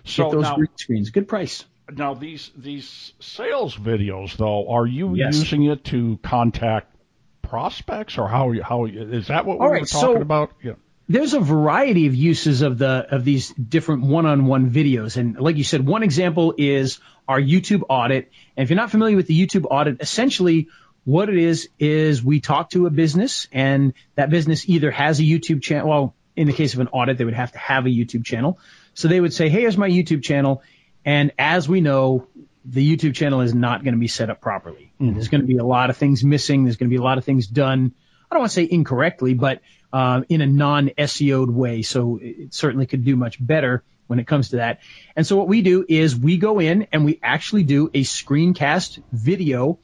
So 0.04 0.24
Get 0.24 0.32
those 0.32 0.42
now, 0.42 0.56
green 0.56 0.76
screens, 0.76 1.10
good 1.10 1.28
price. 1.28 1.64
now 1.92 2.14
these 2.14 2.50
these 2.56 3.12
sales 3.20 3.76
videos 3.76 4.36
though, 4.36 4.70
are 4.70 4.86
you 4.86 5.14
Yes. 5.14 5.36
using 5.36 5.64
it 5.64 5.84
to 5.86 6.18
contact 6.22 6.94
prospects 7.42 8.18
or 8.18 8.28
how 8.28 8.52
how 8.62 8.86
is 8.86 9.26
that 9.28 9.46
what 9.46 9.58
we 9.58 9.64
All 9.64 9.70
were 9.70 9.78
talking 9.80 9.86
so- 9.86 10.16
about? 10.16 10.52
Yeah. 10.62 10.72
there's 11.08 11.34
a 11.34 11.40
variety 11.40 12.06
of 12.06 12.14
uses 12.14 12.62
of 12.62 12.78
the 12.78 13.06
of 13.10 13.24
these 13.24 13.50
different 13.54 14.02
one-on-one 14.04 14.70
videos 14.70 15.16
and 15.16 15.38
like 15.38 15.56
you 15.56 15.64
said 15.64 15.86
one 15.86 16.02
example 16.02 16.54
is 16.56 17.00
our 17.28 17.40
YouTube 17.40 17.82
audit 17.88 18.30
and 18.56 18.64
if 18.64 18.70
you're 18.70 18.76
not 18.76 18.90
familiar 18.90 19.16
with 19.16 19.26
the 19.26 19.38
YouTube 19.46 19.66
audit 19.70 20.00
essentially 20.00 20.68
what 21.04 21.28
it 21.28 21.36
is 21.36 21.68
is 21.78 22.24
we 22.24 22.40
talk 22.40 22.70
to 22.70 22.86
a 22.86 22.90
business 22.90 23.48
and 23.52 23.92
that 24.14 24.30
business 24.30 24.66
either 24.68 24.90
has 24.90 25.20
a 25.20 25.24
YouTube 25.24 25.60
channel 25.62 25.88
well 25.88 26.14
in 26.36 26.46
the 26.46 26.52
case 26.52 26.74
of 26.74 26.80
an 26.80 26.88
audit 26.88 27.18
they 27.18 27.24
would 27.24 27.34
have 27.34 27.52
to 27.52 27.58
have 27.58 27.86
a 27.86 27.90
YouTube 27.90 28.24
channel. 28.24 28.58
So 28.94 29.08
they 29.08 29.20
would 29.20 29.32
say 29.32 29.48
hey 29.48 29.60
here's 29.60 29.76
my 29.76 29.88
YouTube 29.88 30.22
channel. 30.22 30.62
And 31.04 31.32
as 31.38 31.68
we 31.68 31.80
know 31.80 32.28
the 32.64 32.96
YouTube 32.96 33.14
channel 33.14 33.40
is 33.40 33.54
not 33.54 33.82
going 33.82 33.94
to 33.94 34.00
be 34.00 34.08
set 34.08 34.30
up 34.30 34.40
properly. 34.40 34.92
And 34.98 35.16
there's 35.16 35.28
going 35.28 35.40
to 35.40 35.46
be 35.46 35.56
a 35.56 35.64
lot 35.64 35.90
of 35.90 35.96
things 35.96 36.22
missing. 36.22 36.64
There's 36.64 36.76
going 36.76 36.88
to 36.88 36.94
be 36.94 37.00
a 37.00 37.02
lot 37.02 37.18
of 37.18 37.24
things 37.24 37.46
done. 37.46 37.92
I 38.30 38.34
don't 38.34 38.40
want 38.40 38.52
to 38.52 38.54
say 38.54 38.68
incorrectly, 38.70 39.34
but 39.34 39.60
uh, 39.92 40.22
in 40.28 40.40
a 40.40 40.46
non-SEO'd 40.46 41.50
way. 41.50 41.82
So 41.82 42.18
it 42.22 42.54
certainly 42.54 42.86
could 42.86 43.04
do 43.04 43.16
much 43.16 43.44
better 43.44 43.82
when 44.06 44.18
it 44.18 44.26
comes 44.26 44.50
to 44.50 44.56
that. 44.56 44.80
And 45.16 45.26
so 45.26 45.36
what 45.36 45.48
we 45.48 45.62
do 45.62 45.84
is 45.88 46.16
we 46.16 46.36
go 46.36 46.60
in 46.60 46.86
and 46.92 47.04
we 47.04 47.18
actually 47.22 47.64
do 47.64 47.90
a 47.92 48.02
screencast 48.02 49.02
video 49.10 49.78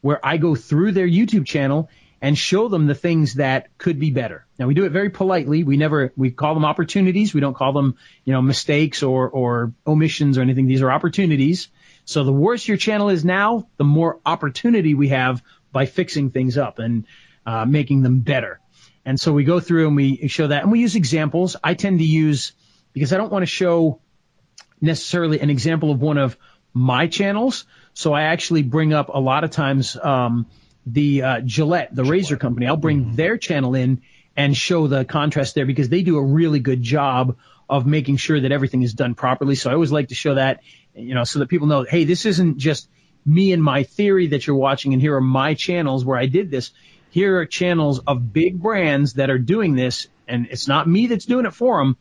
where 0.00 0.24
I 0.24 0.36
go 0.36 0.54
through 0.54 0.92
their 0.92 1.08
YouTube 1.08 1.46
channel 1.46 1.88
and 2.20 2.36
show 2.36 2.68
them 2.68 2.86
the 2.86 2.94
things 2.94 3.34
that 3.34 3.76
could 3.78 3.98
be 3.98 4.10
better. 4.10 4.46
Now 4.58 4.66
we 4.66 4.74
do 4.74 4.84
it 4.84 4.92
very 4.92 5.10
politely. 5.10 5.64
We 5.64 5.76
never, 5.76 6.12
we 6.16 6.30
call 6.30 6.54
them 6.54 6.64
opportunities. 6.64 7.34
We 7.34 7.40
don't 7.40 7.54
call 7.54 7.72
them, 7.72 7.96
you 8.24 8.32
know, 8.32 8.40
mistakes 8.40 9.02
or, 9.02 9.28
or 9.28 9.72
omissions 9.86 10.38
or 10.38 10.42
anything. 10.42 10.66
These 10.66 10.82
are 10.82 10.90
opportunities. 10.90 11.68
So 12.04 12.24
the 12.24 12.32
worse 12.32 12.66
your 12.66 12.76
channel 12.76 13.10
is 13.10 13.24
now, 13.24 13.68
the 13.76 13.84
more 13.84 14.20
opportunity 14.24 14.94
we 14.94 15.08
have 15.08 15.42
by 15.72 15.86
fixing 15.86 16.30
things 16.30 16.56
up 16.56 16.78
and 16.78 17.06
uh, 17.44 17.66
making 17.66 18.02
them 18.02 18.20
better. 18.20 18.60
And 19.04 19.20
so 19.20 19.32
we 19.32 19.44
go 19.44 19.60
through 19.60 19.88
and 19.88 19.96
we 19.96 20.28
show 20.28 20.46
that 20.46 20.62
and 20.62 20.72
we 20.72 20.80
use 20.80 20.96
examples. 20.96 21.56
I 21.62 21.74
tend 21.74 21.98
to 21.98 22.04
use, 22.04 22.52
because 22.92 23.12
I 23.12 23.18
don't 23.18 23.30
want 23.30 23.42
to 23.42 23.46
show 23.46 24.00
necessarily 24.80 25.40
an 25.40 25.50
example 25.50 25.90
of 25.90 26.00
one 26.00 26.18
of 26.18 26.36
my 26.72 27.06
channels. 27.08 27.66
So 27.94 28.12
I 28.12 28.22
actually 28.22 28.62
bring 28.62 28.92
up 28.92 29.10
a 29.12 29.20
lot 29.20 29.44
of 29.44 29.50
times, 29.50 29.96
um, 29.96 30.46
the, 30.86 31.22
uh, 31.22 31.40
Gillette, 31.40 31.94
the 31.94 32.04
razor 32.04 32.36
company. 32.36 32.66
I'll 32.66 32.76
bring 32.76 33.16
their 33.16 33.36
channel 33.36 33.74
in 33.74 34.02
and 34.36 34.56
show 34.56 34.86
the 34.86 35.04
contrast 35.04 35.54
there 35.54 35.66
because 35.66 35.88
they 35.88 36.02
do 36.02 36.18
a 36.18 36.22
really 36.22 36.60
good 36.60 36.82
job 36.82 37.36
of 37.68 37.86
making 37.86 38.16
sure 38.16 38.40
that 38.40 38.52
everything 38.52 38.82
is 38.82 38.94
done 38.94 39.14
properly. 39.14 39.54
So 39.54 39.70
I 39.70 39.74
always 39.74 39.90
like 39.90 40.08
to 40.08 40.14
show 40.14 40.34
that, 40.34 40.60
you 40.94 41.14
know, 41.14 41.24
so 41.24 41.40
that 41.40 41.48
people 41.48 41.66
know, 41.66 41.82
hey, 41.82 42.04
this 42.04 42.26
isn't 42.26 42.58
just 42.58 42.88
me 43.24 43.52
and 43.52 43.62
my 43.62 43.82
theory 43.82 44.28
that 44.28 44.46
you're 44.46 44.56
watching 44.56 44.92
and 44.92 45.02
here 45.02 45.16
are 45.16 45.20
my 45.20 45.54
channels 45.54 46.04
where 46.04 46.18
I 46.18 46.26
did 46.26 46.50
this. 46.50 46.70
Here 47.10 47.38
are 47.40 47.46
channels 47.46 47.98
of 48.06 48.32
big 48.32 48.60
brands 48.60 49.14
that 49.14 49.30
are 49.30 49.38
doing 49.38 49.74
this 49.74 50.06
and 50.28 50.46
it's 50.50 50.68
not 50.68 50.88
me 50.88 51.06
that's 51.06 51.26
doing 51.26 51.46
it 51.46 51.54
for 51.54 51.78
them. 51.78 51.96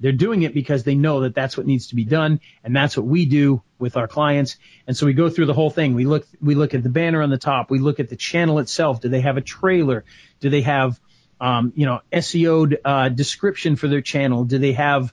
They're 0.00 0.12
doing 0.12 0.42
it 0.42 0.54
because 0.54 0.84
they 0.84 0.94
know 0.94 1.20
that 1.20 1.34
that's 1.34 1.56
what 1.56 1.66
needs 1.66 1.88
to 1.88 1.96
be 1.96 2.04
done, 2.04 2.40
and 2.62 2.74
that's 2.74 2.96
what 2.96 3.06
we 3.06 3.26
do 3.26 3.62
with 3.78 3.96
our 3.96 4.06
clients. 4.06 4.56
And 4.86 4.96
so 4.96 5.06
we 5.06 5.12
go 5.12 5.28
through 5.28 5.46
the 5.46 5.54
whole 5.54 5.70
thing. 5.70 5.94
We 5.94 6.04
look 6.04 6.26
we 6.40 6.54
look 6.54 6.74
at 6.74 6.82
the 6.82 6.88
banner 6.88 7.22
on 7.22 7.30
the 7.30 7.38
top. 7.38 7.70
We 7.70 7.78
look 7.78 7.98
at 8.00 8.08
the 8.08 8.16
channel 8.16 8.58
itself. 8.60 9.00
Do 9.00 9.08
they 9.08 9.20
have 9.20 9.36
a 9.36 9.40
trailer? 9.40 10.04
Do 10.40 10.50
they 10.50 10.62
have 10.62 11.00
um, 11.40 11.72
you 11.74 11.86
know 11.86 12.00
SEO 12.12 12.76
uh, 12.84 13.08
description 13.08 13.76
for 13.76 13.88
their 13.88 14.02
channel? 14.02 14.44
Do 14.44 14.58
they 14.58 14.72
have 14.72 15.12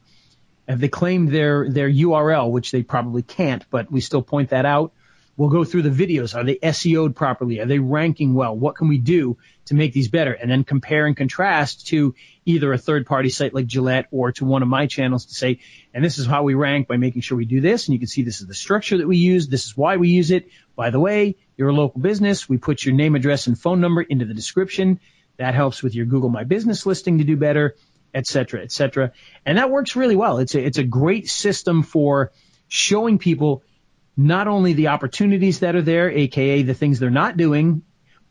have 0.67 0.79
they 0.79 0.87
claimed 0.87 1.29
their 1.31 1.69
their 1.69 1.89
URL, 1.89 2.51
which 2.51 2.71
they 2.71 2.83
probably 2.83 3.23
can't, 3.23 3.65
but 3.69 3.91
we 3.91 4.01
still 4.01 4.21
point 4.21 4.49
that 4.49 4.65
out. 4.65 4.93
We'll 5.37 5.49
go 5.49 5.65
through 5.65 5.81
the 5.81 5.89
videos. 5.89 6.33
Are 6.33 6.43
they 6.45 6.57
SEO'd 6.71 7.15
properly? 7.15 7.59
Are 7.59 7.65
they 7.65 7.79
ranking 7.79 8.33
well? 8.33 8.55
What 8.55 8.75
can 8.75 8.87
we 8.87 8.97
do 8.97 9.37
to 9.65 9.75
make 9.75 9.91
these 9.91 10.07
better? 10.07 10.31
And 10.31 10.49
then 10.49 10.63
compare 10.63 11.05
and 11.07 11.17
contrast 11.17 11.87
to 11.87 12.15
either 12.45 12.71
a 12.71 12.77
third 12.77 13.05
party 13.05 13.29
site 13.29 13.53
like 13.53 13.65
Gillette 13.65 14.07
or 14.11 14.31
to 14.33 14.45
one 14.45 14.61
of 14.61 14.69
my 14.69 14.87
channels 14.87 15.25
to 15.25 15.33
say, 15.33 15.59
and 15.93 16.05
this 16.05 16.19
is 16.19 16.25
how 16.25 16.43
we 16.43 16.53
rank 16.53 16.87
by 16.87 16.95
making 16.95 17.21
sure 17.21 17.37
we 17.37 17.45
do 17.45 17.59
this. 17.59 17.87
And 17.87 17.93
you 17.93 17.99
can 17.99 18.07
see 18.07 18.23
this 18.23 18.39
is 18.39 18.47
the 18.47 18.53
structure 18.53 18.97
that 18.97 19.07
we 19.07 19.17
use. 19.17 19.49
This 19.49 19.65
is 19.65 19.75
why 19.75 19.97
we 19.97 20.07
use 20.07 20.31
it. 20.31 20.47
By 20.75 20.89
the 20.89 20.99
way, 20.99 21.35
you're 21.57 21.69
a 21.69 21.73
local 21.73 21.99
business. 21.99 22.47
We 22.47 22.57
put 22.57 22.85
your 22.85 22.95
name, 22.95 23.15
address, 23.15 23.47
and 23.47 23.59
phone 23.59 23.81
number 23.81 24.01
into 24.01 24.25
the 24.25 24.33
description. 24.33 25.01
That 25.37 25.53
helps 25.53 25.83
with 25.83 25.95
your 25.95 26.05
Google 26.05 26.29
My 26.29 26.45
Business 26.45 26.85
listing 26.85 27.17
to 27.17 27.25
do 27.25 27.35
better, 27.35 27.75
et 28.13 28.25
cetera, 28.25 28.61
et 28.61 28.71
cetera. 28.71 29.11
And 29.45 29.57
that 29.57 29.69
works 29.69 29.97
really 29.97 30.15
well. 30.15 30.37
It's 30.37 30.55
a, 30.55 30.65
it's 30.65 30.77
a 30.77 30.83
great 30.83 31.29
system 31.29 31.83
for 31.83 32.31
showing 32.69 33.19
people 33.19 33.63
not 34.17 34.47
only 34.47 34.73
the 34.73 34.87
opportunities 34.87 35.59
that 35.59 35.75
are 35.75 35.81
there, 35.81 36.09
aka 36.09 36.63
the 36.63 36.73
things 36.73 36.99
they're 36.99 37.09
not 37.09 37.37
doing, 37.37 37.83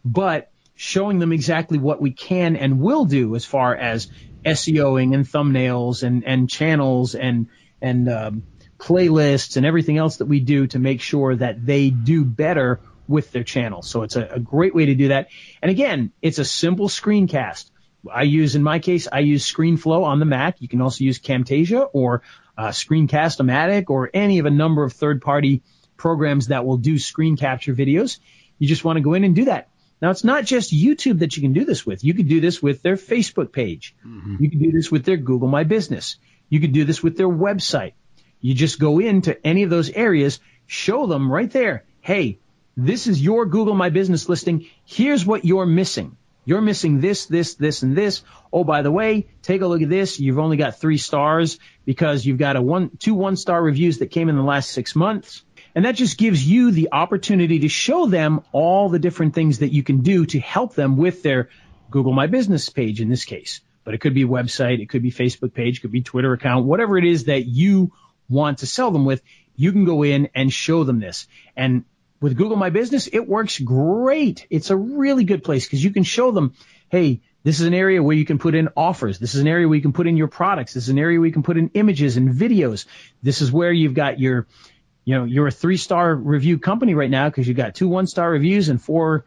but 0.04 0.50
showing 0.74 1.18
them 1.18 1.32
exactly 1.32 1.78
what 1.78 2.00
we 2.00 2.10
can 2.12 2.56
and 2.56 2.80
will 2.80 3.04
do 3.04 3.36
as 3.36 3.44
far 3.44 3.74
as 3.76 4.08
SEOing 4.44 5.14
and 5.14 5.24
thumbnails 5.24 6.02
and, 6.02 6.24
and 6.24 6.50
channels 6.50 7.14
and 7.14 7.48
and 7.80 8.08
um, 8.08 8.42
playlists 8.78 9.56
and 9.56 9.66
everything 9.66 9.98
else 9.98 10.18
that 10.18 10.26
we 10.26 10.40
do 10.40 10.66
to 10.68 10.78
make 10.78 11.00
sure 11.00 11.36
that 11.36 11.64
they 11.64 11.90
do 11.90 12.24
better 12.24 12.80
with 13.06 13.30
their 13.32 13.44
channel. 13.44 13.82
So 13.82 14.02
it's 14.02 14.16
a, 14.16 14.24
a 14.24 14.40
great 14.40 14.74
way 14.74 14.86
to 14.86 14.94
do 14.94 15.08
that. 15.08 15.28
And 15.62 15.70
again, 15.70 16.12
it's 16.22 16.38
a 16.38 16.44
simple 16.44 16.88
screencast. 16.88 17.70
I 18.10 18.22
use, 18.22 18.54
in 18.54 18.62
my 18.62 18.78
case, 18.78 19.08
I 19.10 19.20
use 19.20 19.50
ScreenFlow 19.50 20.04
on 20.04 20.18
the 20.18 20.26
Mac. 20.26 20.60
You 20.60 20.68
can 20.68 20.80
also 20.80 21.04
use 21.04 21.18
Camtasia 21.18 21.88
or 21.92 22.22
uh, 22.56 22.68
Screencast-O-Matic 22.68 23.88
or 23.88 24.10
any 24.12 24.38
of 24.38 24.46
a 24.46 24.50
number 24.50 24.84
of 24.84 24.92
third-party 24.92 25.62
programs 25.96 26.48
that 26.48 26.64
will 26.64 26.76
do 26.76 26.98
screen 26.98 27.36
capture 27.36 27.74
videos. 27.74 28.18
You 28.58 28.68
just 28.68 28.84
want 28.84 28.96
to 28.96 29.02
go 29.02 29.14
in 29.14 29.24
and 29.24 29.34
do 29.34 29.46
that. 29.46 29.68
Now 30.00 30.10
it's 30.10 30.24
not 30.24 30.44
just 30.44 30.72
YouTube 30.72 31.20
that 31.20 31.36
you 31.36 31.42
can 31.42 31.52
do 31.52 31.64
this 31.64 31.86
with. 31.86 32.04
You 32.04 32.14
could 32.14 32.28
do 32.28 32.40
this 32.40 32.62
with 32.62 32.82
their 32.82 32.96
Facebook 32.96 33.52
page. 33.52 33.94
Mm-hmm. 34.06 34.36
You 34.40 34.50
can 34.50 34.58
do 34.58 34.72
this 34.72 34.90
with 34.90 35.04
their 35.04 35.16
Google 35.16 35.48
My 35.48 35.64
Business. 35.64 36.16
You 36.48 36.60
could 36.60 36.72
do 36.72 36.84
this 36.84 37.02
with 37.02 37.16
their 37.16 37.28
website. 37.28 37.92
You 38.40 38.54
just 38.54 38.78
go 38.78 38.98
into 38.98 39.44
any 39.46 39.62
of 39.62 39.70
those 39.70 39.90
areas, 39.90 40.40
show 40.66 41.06
them 41.06 41.32
right 41.32 41.50
there, 41.50 41.84
hey, 42.00 42.38
this 42.76 43.06
is 43.06 43.22
your 43.22 43.46
Google 43.46 43.74
My 43.74 43.88
Business 43.88 44.28
listing. 44.28 44.66
Here's 44.84 45.24
what 45.24 45.44
you're 45.44 45.64
missing. 45.64 46.16
You're 46.44 46.60
missing 46.60 47.00
this, 47.00 47.26
this, 47.26 47.54
this, 47.54 47.82
and 47.82 47.96
this. 47.96 48.22
Oh, 48.52 48.64
by 48.64 48.82
the 48.82 48.90
way, 48.90 49.28
take 49.42 49.62
a 49.62 49.66
look 49.66 49.80
at 49.80 49.88
this. 49.88 50.20
You've 50.20 50.38
only 50.38 50.58
got 50.58 50.78
three 50.78 50.98
stars 50.98 51.58
because 51.86 52.26
you've 52.26 52.38
got 52.38 52.56
a 52.56 52.62
one, 52.62 52.90
two 52.98 53.14
one 53.14 53.36
star 53.36 53.62
reviews 53.62 53.98
that 53.98 54.10
came 54.10 54.28
in 54.28 54.36
the 54.36 54.42
last 54.42 54.70
six 54.70 54.94
months. 54.94 55.42
And 55.74 55.84
that 55.84 55.96
just 55.96 56.18
gives 56.18 56.46
you 56.46 56.70
the 56.70 56.90
opportunity 56.92 57.60
to 57.60 57.68
show 57.68 58.06
them 58.06 58.42
all 58.52 58.88
the 58.88 58.98
different 58.98 59.34
things 59.34 59.58
that 59.58 59.72
you 59.72 59.82
can 59.82 60.02
do 60.02 60.24
to 60.26 60.38
help 60.38 60.74
them 60.74 60.96
with 60.96 61.22
their 61.22 61.48
Google 61.90 62.12
My 62.12 62.26
Business 62.26 62.68
page 62.68 63.00
in 63.00 63.08
this 63.08 63.24
case. 63.24 63.60
But 63.82 63.94
it 63.94 64.00
could 64.00 64.14
be 64.14 64.24
website, 64.24 64.80
it 64.80 64.88
could 64.88 65.02
be 65.02 65.10
Facebook 65.10 65.52
page, 65.52 65.78
it 65.78 65.80
could 65.82 65.92
be 65.92 66.02
Twitter 66.02 66.32
account, 66.32 66.64
whatever 66.64 66.96
it 66.96 67.04
is 67.04 67.24
that 67.24 67.44
you 67.44 67.92
want 68.28 68.58
to 68.58 68.66
sell 68.66 68.90
them 68.90 69.04
with, 69.04 69.22
you 69.56 69.72
can 69.72 69.84
go 69.84 70.02
in 70.02 70.30
and 70.34 70.52
show 70.52 70.84
them 70.84 71.00
this. 71.00 71.26
And 71.56 71.84
with 72.20 72.36
Google 72.36 72.56
My 72.56 72.70
Business, 72.70 73.08
it 73.12 73.28
works 73.28 73.58
great. 73.58 74.46
It's 74.48 74.70
a 74.70 74.76
really 74.76 75.24
good 75.24 75.44
place 75.44 75.66
because 75.66 75.84
you 75.84 75.90
can 75.90 76.04
show 76.04 76.30
them, 76.30 76.54
hey, 76.88 77.20
this 77.42 77.60
is 77.60 77.66
an 77.66 77.74
area 77.74 78.02
where 78.02 78.16
you 78.16 78.24
can 78.24 78.38
put 78.38 78.54
in 78.54 78.70
offers. 78.74 79.18
This 79.18 79.34
is 79.34 79.42
an 79.42 79.48
area 79.48 79.68
where 79.68 79.76
you 79.76 79.82
can 79.82 79.92
put 79.92 80.06
in 80.06 80.16
your 80.16 80.28
products. 80.28 80.72
This 80.72 80.84
is 80.84 80.88
an 80.88 80.98
area 80.98 81.20
where 81.20 81.26
you 81.26 81.32
can 81.32 81.42
put 81.42 81.58
in 81.58 81.68
images 81.74 82.16
and 82.16 82.30
videos. 82.30 82.86
This 83.22 83.42
is 83.42 83.52
where 83.52 83.70
you've 83.70 83.92
got 83.92 84.18
your, 84.18 84.46
you 85.04 85.14
know, 85.14 85.24
you're 85.24 85.46
a 85.46 85.52
three 85.52 85.76
star 85.76 86.14
review 86.14 86.58
company 86.58 86.94
right 86.94 87.10
now 87.10 87.28
because 87.28 87.46
you've 87.46 87.56
got 87.56 87.74
two 87.74 87.88
one 87.88 88.06
star 88.06 88.30
reviews 88.30 88.68
and 88.68 88.80
four 88.80 89.24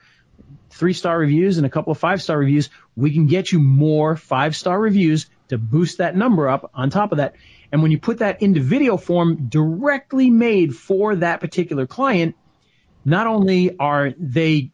three 0.70 0.94
star 0.94 1.18
reviews 1.18 1.58
and 1.58 1.66
a 1.66 1.70
couple 1.70 1.92
of 1.92 1.98
five 1.98 2.22
star 2.22 2.38
reviews. 2.38 2.70
We 2.96 3.14
can 3.14 3.28
get 3.28 3.52
you 3.52 3.60
more 3.60 4.16
five 4.16 4.56
star 4.56 4.80
reviews 4.80 5.28
to 5.50 5.58
boost 5.58 6.00
that 6.00 6.16
number 6.16 6.50
up 6.50 6.72
on 6.74 6.90
top 6.90 7.12
of 7.12 7.20
that. 7.20 7.36
And 7.72 7.82
when 7.82 7.92
you 7.92 8.00
put 8.00 8.20
that 8.20 8.42
into 8.42 8.60
video 8.62 8.98
form 8.98 9.48
directly 9.50 10.30
made 10.30 10.76
for 10.76 11.16
that 11.18 11.40
particular 11.40 11.86
client, 11.86 12.36
not 13.06 13.28
only 13.28 13.78
are 13.78 14.14
they 14.18 14.72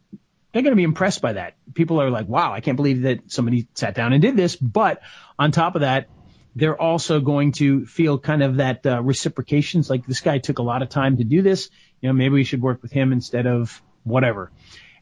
they're 0.52 0.62
going 0.62 0.72
to 0.72 0.76
be 0.76 0.84
impressed 0.84 1.20
by 1.20 1.32
that. 1.32 1.56
People 1.74 2.00
are 2.00 2.10
like, 2.10 2.28
wow, 2.28 2.52
I 2.52 2.60
can't 2.60 2.76
believe 2.76 3.02
that 3.02 3.32
somebody 3.32 3.66
sat 3.74 3.96
down 3.96 4.12
and 4.12 4.22
did 4.22 4.36
this. 4.36 4.54
But 4.54 5.02
on 5.36 5.50
top 5.50 5.74
of 5.74 5.80
that, 5.80 6.08
they're 6.54 6.80
also 6.80 7.20
going 7.20 7.52
to 7.52 7.86
feel 7.86 8.18
kind 8.18 8.42
of 8.42 8.56
that 8.56 8.86
uh, 8.86 9.02
reciprocation. 9.02 9.80
It's 9.80 9.90
like 9.90 10.06
this 10.06 10.20
guy 10.20 10.38
took 10.38 10.58
a 10.58 10.62
lot 10.62 10.82
of 10.82 10.88
time 10.88 11.16
to 11.16 11.24
do 11.24 11.42
this. 11.42 11.70
You 12.00 12.08
know, 12.08 12.12
maybe 12.12 12.34
we 12.34 12.44
should 12.44 12.62
work 12.62 12.82
with 12.82 12.92
him 12.92 13.12
instead 13.12 13.46
of 13.46 13.82
whatever. 14.04 14.52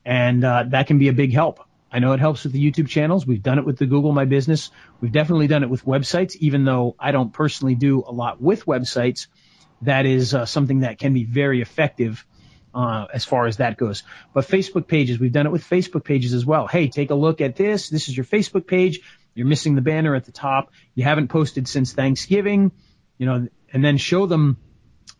And 0.04 0.44
uh, 0.44 0.64
that 0.68 0.86
can 0.86 0.98
be 0.98 1.08
a 1.08 1.12
big 1.12 1.32
help. 1.32 1.60
I 1.90 1.98
know 1.98 2.12
it 2.12 2.20
helps 2.20 2.44
with 2.44 2.54
the 2.54 2.70
YouTube 2.70 2.88
channels. 2.88 3.26
We've 3.26 3.42
done 3.42 3.58
it 3.58 3.66
with 3.66 3.76
the 3.76 3.84
Google 3.84 4.12
My 4.12 4.24
Business. 4.24 4.70
We've 5.00 5.12
definitely 5.12 5.46
done 5.46 5.62
it 5.62 5.68
with 5.68 5.84
websites, 5.84 6.34
even 6.36 6.64
though 6.64 6.96
I 6.98 7.12
don't 7.12 7.32
personally 7.32 7.74
do 7.74 8.02
a 8.06 8.12
lot 8.12 8.40
with 8.40 8.64
websites. 8.64 9.26
That 9.82 10.06
is 10.06 10.32
uh, 10.32 10.46
something 10.46 10.80
that 10.80 10.98
can 10.98 11.12
be 11.12 11.24
very 11.24 11.60
effective 11.60 12.24
uh, 12.74 13.06
as 13.12 13.26
far 13.26 13.46
as 13.46 13.58
that 13.58 13.76
goes. 13.76 14.04
But 14.32 14.46
Facebook 14.48 14.86
pages, 14.86 15.18
we've 15.18 15.32
done 15.32 15.46
it 15.46 15.52
with 15.52 15.68
Facebook 15.68 16.04
pages 16.04 16.32
as 16.32 16.46
well. 16.46 16.66
Hey, 16.66 16.88
take 16.88 17.10
a 17.10 17.14
look 17.14 17.42
at 17.42 17.56
this. 17.56 17.90
This 17.90 18.08
is 18.08 18.16
your 18.16 18.24
Facebook 18.24 18.66
page. 18.66 19.00
You're 19.34 19.46
missing 19.46 19.74
the 19.74 19.80
banner 19.80 20.14
at 20.14 20.24
the 20.24 20.32
top. 20.32 20.72
You 20.94 21.04
haven't 21.04 21.28
posted 21.28 21.68
since 21.68 21.92
Thanksgiving, 21.92 22.72
you 23.18 23.26
know, 23.26 23.48
and 23.72 23.84
then 23.84 23.96
show 23.96 24.26
them. 24.26 24.58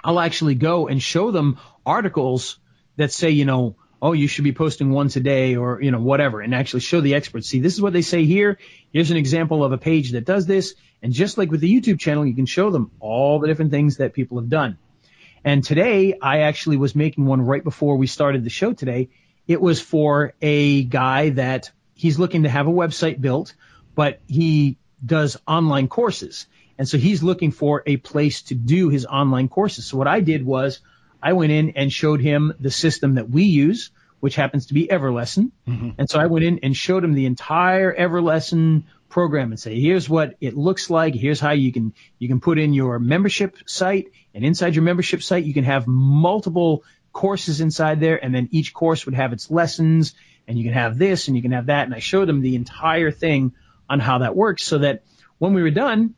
I'll 0.04 0.20
actually 0.20 0.54
go 0.54 0.88
and 0.88 1.02
show 1.02 1.30
them 1.30 1.58
articles 1.86 2.58
that 2.96 3.12
say, 3.12 3.30
you 3.30 3.44
know, 3.44 3.76
oh, 4.02 4.12
you 4.12 4.26
should 4.26 4.44
be 4.44 4.52
posting 4.52 4.90
once 4.90 5.14
a 5.14 5.20
day 5.20 5.54
or, 5.54 5.80
you 5.80 5.92
know, 5.92 6.00
whatever, 6.00 6.40
and 6.40 6.54
actually 6.54 6.80
show 6.80 7.00
the 7.00 7.14
experts. 7.14 7.48
See, 7.48 7.60
this 7.60 7.72
is 7.72 7.80
what 7.80 7.92
they 7.92 8.02
say 8.02 8.24
here. 8.24 8.58
Here's 8.92 9.12
an 9.12 9.16
example 9.16 9.64
of 9.64 9.70
a 9.70 9.78
page 9.78 10.10
that 10.10 10.24
does 10.24 10.44
this. 10.44 10.74
And 11.02 11.12
just 11.12 11.38
like 11.38 11.52
with 11.52 11.60
the 11.60 11.72
YouTube 11.72 12.00
channel, 12.00 12.26
you 12.26 12.34
can 12.34 12.46
show 12.46 12.70
them 12.70 12.90
all 12.98 13.38
the 13.38 13.46
different 13.46 13.70
things 13.70 13.98
that 13.98 14.12
people 14.12 14.40
have 14.40 14.48
done. 14.48 14.76
And 15.44 15.62
today, 15.62 16.18
I 16.20 16.40
actually 16.40 16.76
was 16.78 16.96
making 16.96 17.26
one 17.26 17.42
right 17.42 17.62
before 17.62 17.96
we 17.96 18.08
started 18.08 18.44
the 18.44 18.50
show 18.50 18.72
today. 18.72 19.08
It 19.46 19.60
was 19.60 19.80
for 19.80 20.34
a 20.42 20.82
guy 20.82 21.30
that 21.30 21.70
he's 21.94 22.18
looking 22.18 22.42
to 22.42 22.48
have 22.48 22.66
a 22.66 22.72
website 22.72 23.20
built 23.20 23.54
but 23.94 24.20
he 24.26 24.78
does 25.04 25.36
online 25.46 25.88
courses. 25.88 26.46
And 26.78 26.88
so 26.88 26.98
he's 26.98 27.22
looking 27.22 27.50
for 27.50 27.82
a 27.86 27.96
place 27.96 28.42
to 28.42 28.54
do 28.54 28.88
his 28.88 29.06
online 29.06 29.48
courses. 29.48 29.86
So 29.86 29.96
what 29.96 30.08
I 30.08 30.20
did 30.20 30.44
was 30.44 30.80
I 31.22 31.34
went 31.34 31.52
in 31.52 31.70
and 31.76 31.92
showed 31.92 32.20
him 32.20 32.54
the 32.58 32.70
system 32.70 33.14
that 33.14 33.30
we 33.30 33.44
use, 33.44 33.90
which 34.20 34.36
happens 34.36 34.66
to 34.66 34.74
be 34.74 34.88
Everlesson. 34.88 35.52
Mm-hmm. 35.68 35.90
And 35.98 36.10
so 36.10 36.18
I 36.18 36.26
went 36.26 36.44
in 36.44 36.60
and 36.62 36.76
showed 36.76 37.04
him 37.04 37.14
the 37.14 37.26
entire 37.26 37.94
Everlesson 37.94 38.84
program 39.08 39.52
and 39.52 39.60
say, 39.60 39.78
here's 39.78 40.08
what 40.08 40.36
it 40.40 40.56
looks 40.56 40.88
like. 40.88 41.14
Here's 41.14 41.38
how 41.38 41.52
you 41.52 41.72
can, 41.72 41.92
you 42.18 42.28
can 42.28 42.40
put 42.40 42.58
in 42.58 42.72
your 42.72 42.98
membership 42.98 43.58
site 43.66 44.08
and 44.34 44.44
inside 44.44 44.74
your 44.74 44.84
membership 44.84 45.22
site, 45.22 45.44
you 45.44 45.54
can 45.54 45.64
have 45.64 45.86
multiple 45.86 46.84
courses 47.12 47.60
inside 47.60 48.00
there. 48.00 48.22
And 48.22 48.34
then 48.34 48.48
each 48.50 48.72
course 48.72 49.04
would 49.04 49.14
have 49.14 49.32
its 49.32 49.50
lessons 49.50 50.14
and 50.48 50.58
you 50.58 50.64
can 50.64 50.72
have 50.72 50.98
this 50.98 51.28
and 51.28 51.36
you 51.36 51.42
can 51.42 51.52
have 51.52 51.66
that. 51.66 51.84
And 51.84 51.94
I 51.94 51.98
showed 51.98 52.28
him 52.28 52.40
the 52.40 52.56
entire 52.56 53.10
thing 53.10 53.52
on 53.92 54.00
how 54.00 54.18
that 54.18 54.34
works 54.34 54.64
so 54.64 54.78
that 54.78 55.04
when 55.36 55.52
we 55.52 55.60
were 55.60 55.70
done, 55.70 56.16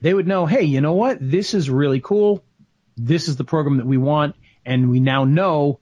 they 0.00 0.14
would 0.14 0.28
know, 0.28 0.46
hey, 0.46 0.62
you 0.62 0.80
know 0.80 0.94
what? 0.94 1.18
This 1.20 1.52
is 1.52 1.68
really 1.68 2.00
cool. 2.00 2.44
This 2.96 3.26
is 3.26 3.34
the 3.34 3.44
program 3.44 3.78
that 3.78 3.86
we 3.86 3.98
want. 3.98 4.36
And 4.64 4.88
we 4.88 5.00
now 5.00 5.24
know 5.24 5.80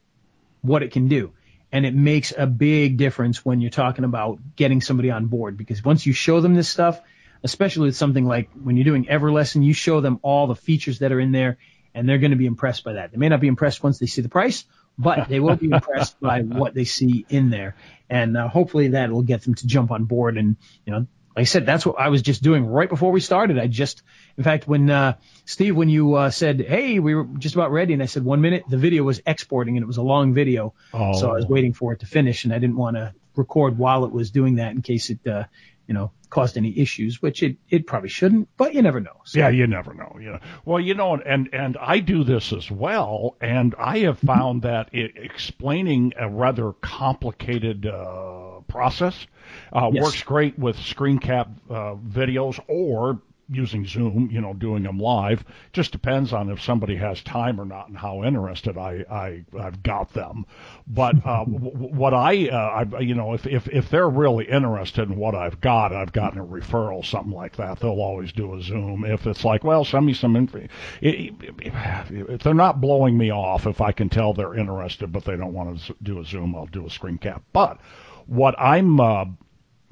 what 0.62 0.82
it 0.82 0.92
can 0.92 1.08
do. 1.08 1.34
And 1.72 1.84
it 1.84 1.94
makes 1.94 2.32
a 2.36 2.46
big 2.46 2.96
difference 2.96 3.44
when 3.44 3.60
you're 3.60 3.70
talking 3.70 4.06
about 4.06 4.38
getting 4.56 4.80
somebody 4.80 5.10
on 5.10 5.26
board 5.26 5.58
because 5.58 5.84
once 5.84 6.06
you 6.06 6.14
show 6.14 6.40
them 6.40 6.54
this 6.54 6.70
stuff, 6.70 6.98
especially 7.44 7.88
with 7.88 7.96
something 7.96 8.24
like 8.24 8.48
when 8.54 8.78
you're 8.78 8.84
doing 8.84 9.04
Everlesson, 9.04 9.62
you 9.62 9.74
show 9.74 10.00
them 10.00 10.20
all 10.22 10.46
the 10.46 10.56
features 10.56 11.00
that 11.00 11.12
are 11.12 11.20
in 11.20 11.32
there 11.32 11.58
and 11.94 12.08
they're 12.08 12.18
going 12.18 12.30
to 12.30 12.36
be 12.38 12.46
impressed 12.46 12.82
by 12.82 12.94
that. 12.94 13.12
They 13.12 13.18
may 13.18 13.28
not 13.28 13.40
be 13.40 13.48
impressed 13.48 13.82
once 13.82 13.98
they 13.98 14.06
see 14.06 14.22
the 14.22 14.30
price, 14.30 14.64
but 15.00 15.28
they 15.28 15.40
will 15.40 15.56
be 15.56 15.70
impressed 15.70 16.20
by 16.20 16.42
what 16.42 16.74
they 16.74 16.84
see 16.84 17.24
in 17.28 17.50
there. 17.50 17.74
And 18.08 18.36
uh, 18.36 18.48
hopefully 18.48 18.88
that 18.88 19.10
will 19.10 19.22
get 19.22 19.42
them 19.42 19.54
to 19.54 19.66
jump 19.66 19.90
on 19.90 20.04
board. 20.04 20.36
And, 20.36 20.56
you 20.84 20.92
know, 20.92 20.98
like 21.36 21.42
I 21.42 21.44
said, 21.44 21.64
that's 21.64 21.86
what 21.86 21.98
I 21.98 22.08
was 22.08 22.22
just 22.22 22.42
doing 22.42 22.66
right 22.66 22.88
before 22.88 23.12
we 23.12 23.20
started. 23.20 23.58
I 23.58 23.66
just, 23.66 24.02
in 24.36 24.44
fact, 24.44 24.68
when, 24.68 24.90
uh, 24.90 25.16
Steve, 25.46 25.74
when 25.74 25.88
you, 25.88 26.14
uh, 26.14 26.30
said, 26.30 26.60
Hey, 26.60 26.98
we 26.98 27.14
were 27.14 27.24
just 27.38 27.54
about 27.54 27.70
ready. 27.70 27.94
And 27.94 28.02
I 28.02 28.06
said, 28.06 28.24
one 28.24 28.40
minute, 28.40 28.64
the 28.68 28.76
video 28.76 29.04
was 29.04 29.22
exporting 29.26 29.76
and 29.76 29.84
it 29.84 29.86
was 29.86 29.96
a 29.96 30.02
long 30.02 30.34
video. 30.34 30.74
Oh. 30.92 31.18
So 31.18 31.30
I 31.30 31.34
was 31.34 31.46
waiting 31.46 31.72
for 31.72 31.92
it 31.92 32.00
to 32.00 32.06
finish 32.06 32.44
and 32.44 32.52
I 32.52 32.58
didn't 32.58 32.76
want 32.76 32.96
to 32.96 33.14
record 33.36 33.78
while 33.78 34.04
it 34.04 34.12
was 34.12 34.30
doing 34.30 34.56
that 34.56 34.72
in 34.72 34.82
case 34.82 35.08
it, 35.08 35.26
uh, 35.26 35.44
you 35.86 35.94
know, 35.94 36.10
caused 36.30 36.56
any 36.56 36.78
issues, 36.78 37.20
which 37.20 37.42
it, 37.42 37.56
it 37.68 37.86
probably 37.86 38.08
shouldn't, 38.08 38.48
but 38.56 38.74
you 38.74 38.82
never 38.82 39.00
know. 39.00 39.20
So. 39.24 39.40
Yeah, 39.40 39.48
you 39.48 39.66
never 39.66 39.92
know. 39.92 40.16
You 40.20 40.32
know. 40.32 40.38
Well, 40.64 40.80
you 40.80 40.94
know, 40.94 41.16
and, 41.16 41.48
and 41.52 41.76
I 41.78 41.98
do 41.98 42.24
this 42.24 42.52
as 42.52 42.70
well, 42.70 43.36
and 43.40 43.74
I 43.78 43.98
have 44.00 44.18
found 44.18 44.62
that 44.62 44.88
it, 44.92 45.12
explaining 45.16 46.14
a 46.18 46.28
rather 46.28 46.72
complicated 46.72 47.86
uh, 47.86 48.60
process 48.68 49.26
uh, 49.72 49.90
yes. 49.92 50.02
works 50.02 50.22
great 50.22 50.58
with 50.58 50.78
screen 50.78 51.18
cap 51.18 51.48
uh, 51.68 51.94
videos 51.94 52.60
or 52.68 53.20
using 53.50 53.86
Zoom, 53.86 54.28
you 54.30 54.40
know, 54.40 54.54
doing 54.54 54.84
them 54.84 54.98
live. 54.98 55.44
Just 55.72 55.92
depends 55.92 56.32
on 56.32 56.50
if 56.50 56.62
somebody 56.62 56.96
has 56.96 57.22
time 57.22 57.60
or 57.60 57.64
not 57.64 57.88
and 57.88 57.98
how 57.98 58.22
interested 58.22 58.78
I, 58.78 59.04
I 59.10 59.44
I've 59.58 59.82
got 59.82 60.12
them. 60.12 60.46
But 60.86 61.16
uh, 61.26 61.44
what 61.44 62.14
I, 62.14 62.48
uh, 62.48 62.84
I, 62.96 63.00
you 63.00 63.14
know, 63.14 63.34
if, 63.34 63.46
if 63.46 63.68
if 63.68 63.90
they're 63.90 64.08
really 64.08 64.46
interested 64.46 65.08
in 65.08 65.16
what 65.16 65.34
I've 65.34 65.60
got, 65.60 65.92
I've 65.92 66.12
gotten 66.12 66.38
a 66.38 66.44
referral, 66.44 67.04
something 67.04 67.32
like 67.32 67.56
that. 67.56 67.80
They'll 67.80 68.00
always 68.00 68.32
do 68.32 68.54
a 68.54 68.62
Zoom. 68.62 69.04
If 69.04 69.26
it's 69.26 69.44
like, 69.44 69.64
well, 69.64 69.84
send 69.84 70.06
me 70.06 70.14
some 70.14 70.36
info. 70.36 70.66
If 71.00 72.42
they're 72.42 72.54
not 72.54 72.80
blowing 72.80 73.18
me 73.18 73.30
off, 73.30 73.66
if 73.66 73.80
I 73.80 73.92
can 73.92 74.08
tell 74.08 74.32
they're 74.32 74.54
interested, 74.54 75.12
but 75.12 75.24
they 75.24 75.36
don't 75.36 75.52
want 75.52 75.80
to 75.80 75.96
do 76.02 76.20
a 76.20 76.24
Zoom, 76.24 76.54
I'll 76.54 76.66
do 76.66 76.86
a 76.86 76.90
screen 76.90 77.18
cap. 77.18 77.42
But 77.52 77.78
what 78.26 78.54
I'm 78.58 79.00
uh, 79.00 79.24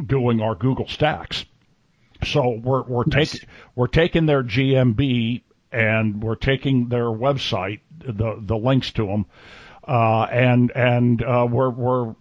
doing 0.05 0.41
are 0.41 0.55
Google 0.55 0.89
Stacks 0.89 1.45
so 2.25 2.61
we're 2.63 2.83
we're 2.83 3.05
nice. 3.07 3.33
taking 3.33 3.49
we're 3.75 3.87
taking 3.87 4.27
their 4.27 4.43
GMB 4.43 5.43
and 5.73 6.23
we're 6.23 6.37
taking 6.37 6.89
their 6.89 7.05
website, 7.05 7.81
the 7.99 8.37
the 8.41 8.57
links 8.57 8.93
to 8.93 9.07
them, 9.07 9.27
uh, 9.89 10.25
and 10.31 10.71
and 10.73 11.23
uh, 11.23 11.49
we're 11.51 11.71
we're 11.71 12.15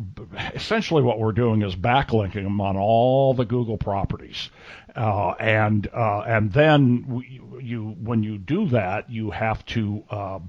essentially 0.55 1.03
what 1.03 1.19
we're 1.19 1.33
doing 1.33 1.61
is 1.61 1.75
backlinking 1.75 2.43
them 2.43 2.61
on 2.61 2.77
all 2.77 3.33
the 3.33 3.43
Google 3.43 3.77
properties, 3.77 4.49
uh, 4.95 5.31
and 5.31 5.85
uh, 5.93 6.21
and 6.21 6.53
then 6.53 7.05
we, 7.09 7.41
you 7.61 7.97
when 8.01 8.23
you 8.23 8.37
do 8.37 8.69
that 8.69 9.09
you 9.09 9.31
have 9.31 9.65
to 9.65 10.01
uh, 10.09 10.39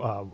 uh, 0.00 0.24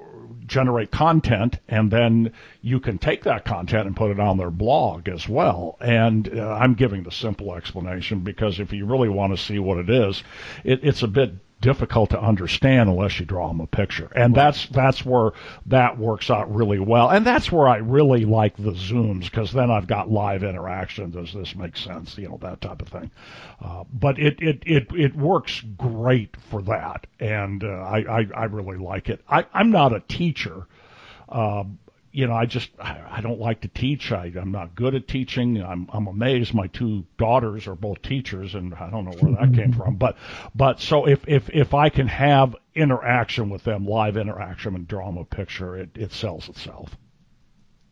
generate 0.44 0.90
content, 0.90 1.58
and 1.66 1.90
then 1.90 2.30
you 2.60 2.78
can 2.78 2.98
take 2.98 3.24
that 3.24 3.46
content 3.46 3.86
and 3.86 3.96
put 3.96 4.10
it 4.10 4.20
on 4.20 4.36
their 4.36 4.50
blog 4.50 5.08
as 5.08 5.26
well. 5.26 5.78
And 5.80 6.28
I'm 6.28 6.74
giving 6.74 7.04
the 7.04 7.12
simple 7.12 7.54
explanation 7.54 8.20
because 8.20 8.60
if 8.60 8.70
you 8.74 8.84
really 8.84 9.08
want 9.08 9.34
to 9.34 9.42
see 9.42 9.58
what 9.58 9.78
it 9.78 9.88
is, 9.88 10.22
it, 10.62 10.80
it's 10.82 11.02
a 11.02 11.08
bit 11.08 11.32
difficult 11.64 12.10
to 12.10 12.20
understand 12.20 12.90
unless 12.90 13.18
you 13.18 13.24
draw 13.24 13.48
them 13.48 13.60
a 13.60 13.66
picture. 13.66 14.10
And 14.14 14.34
that's 14.34 14.66
that's 14.66 15.02
where 15.04 15.30
that 15.66 15.96
works 15.98 16.28
out 16.28 16.54
really 16.54 16.78
well. 16.78 17.08
And 17.08 17.26
that's 17.26 17.50
where 17.50 17.66
I 17.66 17.78
really 17.78 18.26
like 18.26 18.54
the 18.56 18.72
zooms 18.72 19.24
because 19.24 19.50
then 19.50 19.70
I've 19.70 19.86
got 19.86 20.10
live 20.10 20.44
interaction. 20.44 21.10
Does 21.10 21.32
this 21.32 21.56
make 21.56 21.78
sense? 21.78 22.18
You 22.18 22.28
know 22.28 22.38
that 22.42 22.60
type 22.60 22.82
of 22.82 22.88
thing. 22.88 23.10
Uh, 23.64 23.84
but 23.92 24.18
it, 24.18 24.42
it 24.42 24.62
it 24.66 24.88
it 24.94 25.16
works 25.16 25.62
great 25.78 26.36
for 26.50 26.60
that, 26.62 27.06
and 27.18 27.64
uh, 27.64 27.68
I, 27.68 28.20
I 28.20 28.26
I 28.36 28.44
really 28.44 28.76
like 28.76 29.08
it. 29.08 29.22
I 29.26 29.46
I'm 29.54 29.70
not 29.70 29.94
a 29.94 30.00
teacher. 30.00 30.66
Uh, 31.30 31.64
you 32.14 32.28
know, 32.28 32.34
I 32.34 32.46
just 32.46 32.70
I 32.78 33.20
don't 33.22 33.40
like 33.40 33.62
to 33.62 33.68
teach. 33.68 34.12
I, 34.12 34.32
I'm 34.40 34.52
not 34.52 34.76
good 34.76 34.94
at 34.94 35.08
teaching. 35.08 35.60
I'm 35.60 35.88
I'm 35.92 36.06
amazed. 36.06 36.54
My 36.54 36.68
two 36.68 37.04
daughters 37.18 37.66
are 37.66 37.74
both 37.74 38.02
teachers, 38.02 38.54
and 38.54 38.72
I 38.72 38.88
don't 38.88 39.04
know 39.04 39.16
where 39.18 39.32
that 39.32 39.52
came 39.52 39.72
mm-hmm. 39.72 39.80
from. 39.80 39.96
But 39.96 40.16
but 40.54 40.80
so 40.80 41.08
if 41.08 41.26
if 41.26 41.50
if 41.50 41.74
I 41.74 41.88
can 41.88 42.06
have 42.06 42.54
interaction 42.72 43.50
with 43.50 43.64
them, 43.64 43.84
live 43.84 44.16
interaction, 44.16 44.76
and 44.76 44.86
draw 44.86 45.06
them 45.06 45.18
a 45.18 45.24
picture, 45.24 45.76
it 45.76 45.90
it 45.96 46.12
sells 46.12 46.48
itself. 46.48 46.96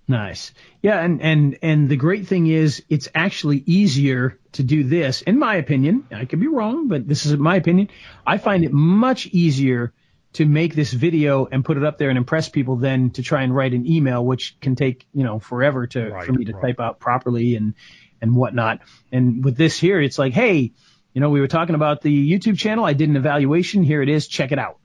Nice. 0.07 0.53
Yeah, 0.83 1.01
and 1.01 1.21
and 1.21 1.59
and 1.61 1.89
the 1.89 1.97
great 1.97 2.29
thing 2.29 2.47
is 2.47 2.85
it's 2.89 3.09
actually 3.17 3.65
easier 3.67 4.39
to 4.53 4.63
do 4.63 4.85
this 4.85 5.23
in 5.23 5.37
my 5.41 5.57
opinion. 5.57 6.07
I 6.13 6.27
could 6.27 6.39
be 6.39 6.47
wrong, 6.47 6.87
but 6.87 7.09
this 7.09 7.27
is 7.27 7.37
my 7.37 7.57
opinion. 7.57 7.89
I 8.25 8.39
find 8.39 8.65
it 8.65 8.73
much 8.73 9.27
easier 9.27 9.93
to 10.35 10.47
make 10.47 10.75
this 10.75 10.93
video 10.93 11.47
and 11.47 11.65
put 11.65 11.77
it 11.77 11.85
up 11.85 11.99
there 11.99 12.09
and 12.09 12.17
impress 12.17 12.49
people 12.49 12.77
than 12.77 13.11
to 13.11 13.23
try 13.23 13.43
and 13.43 13.55
write 13.55 13.75
an 13.75 13.87
email, 13.87 14.25
which 14.25 14.59
can 14.61 14.77
take, 14.77 15.07
you 15.13 15.25
know, 15.25 15.39
forever 15.39 15.87
to, 15.87 16.11
right, 16.11 16.25
for 16.25 16.33
me 16.33 16.47
to 16.47 16.53
right. 16.53 16.63
type 16.63 16.81
out 16.81 16.99
properly 16.99 17.55
and, 17.55 17.75
and 18.21 18.35
whatnot. 18.35 18.81
And 19.11 19.45
with 19.45 19.57
this 19.57 19.79
here, 19.79 20.01
it's 20.01 20.19
like, 20.19 20.33
Hey, 20.33 20.73
you 21.13 21.21
know, 21.21 21.29
we 21.29 21.41
were 21.41 21.49
talking 21.49 21.75
about 21.75 22.01
the 22.01 22.31
YouTube 22.31 22.59
channel. 22.59 22.85
I 22.85 22.95
did 22.95 23.11
an 23.11 23.17
evaluation. 23.17 23.83
Here 23.83 24.01
it 24.01 24.09
is. 24.09 24.27
Check 24.27 24.53
it 24.53 24.59
out. 24.59 24.79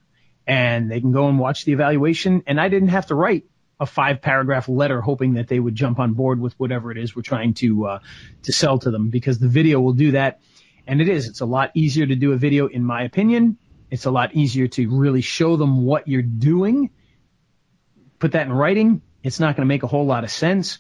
And 0.46 0.92
they 0.92 1.00
can 1.00 1.12
go 1.14 1.30
and 1.30 1.40
watch 1.40 1.64
the 1.64 1.72
evaluation. 1.72 2.44
And 2.48 2.60
I 2.60 2.68
didn't 2.68 2.90
have 2.90 3.08
to 3.08 3.16
write 3.16 3.46
a 3.80 3.86
five 3.86 4.22
paragraph 4.22 4.68
letter 4.68 5.02
hoping 5.02 5.36
that 5.36 5.48
they 5.48 5.60
would 5.60 5.76
jump 5.76 6.00
on 6.00 6.14
board 6.14 6.42
with 6.42 6.60
whatever 6.60 6.92
it 6.92 6.98
is 6.98 7.16
we're 7.16 7.22
trying 7.22 7.54
to, 7.54 7.86
uh, 7.86 8.00
to 8.44 8.52
sell 8.52 8.80
to 8.80 8.92
them 8.92 9.10
because 9.10 9.40
the 9.40 9.48
video 9.48 9.80
will 9.80 9.94
do 9.94 10.12
that. 10.12 10.42
And 10.86 11.00
it 11.00 11.08
is. 11.08 11.28
It's 11.28 11.42
a 11.42 11.46
lot 11.46 11.72
easier 11.76 12.06
to 12.06 12.16
do 12.16 12.32
a 12.32 12.38
video, 12.38 12.68
in 12.68 12.84
my 12.84 13.04
opinion, 13.04 13.58
it's 13.90 14.06
a 14.06 14.12
lot 14.12 14.34
easier 14.34 14.68
to 14.68 14.90
really 14.90 15.22
show 15.22 15.56
them 15.56 15.86
what 15.86 16.08
you're 16.08 16.22
doing. 16.22 16.90
Put 18.20 18.34
that 18.34 18.48
in 18.48 18.54
writing. 18.54 19.02
It's 19.24 19.40
not 19.40 19.56
going 19.56 19.66
to 19.66 19.68
make 19.68 19.84
a 19.84 19.88
whole 19.88 20.06
lot 20.06 20.24
of 20.24 20.32
sense. 20.32 20.80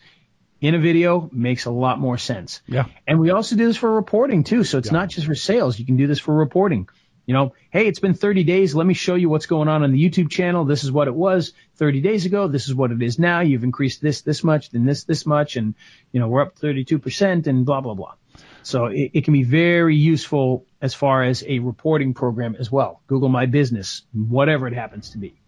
In 0.60 0.74
a 0.74 0.80
video 0.80 1.30
makes 1.32 1.65
a 1.65 1.72
lot 1.72 2.00
more 2.00 2.17
sense. 2.17 2.62
Yeah. 2.67 2.86
And 3.06 3.20
we 3.20 3.30
also 3.30 3.56
do 3.56 3.67
this 3.67 3.78
for 3.78 3.93
reporting 3.93 4.43
too. 4.43 4.63
So 4.63 4.80
it's 4.80 4.88
yeah. 4.88 4.93
not 4.93 5.10
just 5.10 5.28
for 5.28 5.36
sales. 5.36 5.78
You 5.78 5.86
can 5.86 5.98
do 5.98 6.08
this 6.08 6.20
for 6.20 6.34
reporting. 6.34 6.89
You 7.28 7.34
know, 7.34 7.54
hey, 7.72 7.88
it's 7.88 8.00
been 8.00 8.13
30 8.13 8.46
days. 8.46 8.74
Let 8.74 8.88
me 8.88 8.93
show 8.93 9.15
you 9.15 9.30
what's 9.30 9.46
going 9.48 9.67
on 9.67 9.84
on 9.84 9.91
the 9.91 10.02
YouTube 10.02 10.32
channel. 10.32 10.63
This 10.63 10.86
is 10.86 10.91
what 10.91 11.10
it 11.10 11.13
was 11.13 11.52
30 11.76 12.00
days 12.00 12.26
ago. 12.26 12.48
This 12.48 12.70
is 12.70 12.74
what 12.74 12.91
it 12.91 13.02
is 13.02 13.20
now. 13.20 13.41
You've 13.41 13.65
increased 13.65 14.02
this, 14.02 14.22
this 14.22 14.46
much, 14.46 14.70
then 14.70 14.86
this, 14.86 15.04
this 15.04 15.26
much. 15.26 15.58
And, 15.58 15.76
you 16.13 16.22
know, 16.22 16.30
we're 16.30 16.41
up 16.41 16.58
32% 16.58 17.46
and 17.46 17.65
blah, 17.65 17.82
blah, 17.82 17.96
blah. 17.96 18.13
So 18.67 18.88
it, 18.88 19.12
it, 19.13 19.23
can 19.23 19.32
be 19.32 19.43
very 19.43 19.95
useful 19.95 20.65
as 20.82 20.93
far 20.93 21.23
as 21.23 21.41
a 21.47 21.60
reporting 21.60 22.13
program 22.13 22.53
as 22.60 22.69
well. 22.69 23.01
Google 23.08 23.30
My 23.30 23.45
Business, 23.45 24.01
whatever 24.12 24.67
it 24.67 24.73
happens 24.73 25.12
to 25.12 25.17
be. 25.17 25.39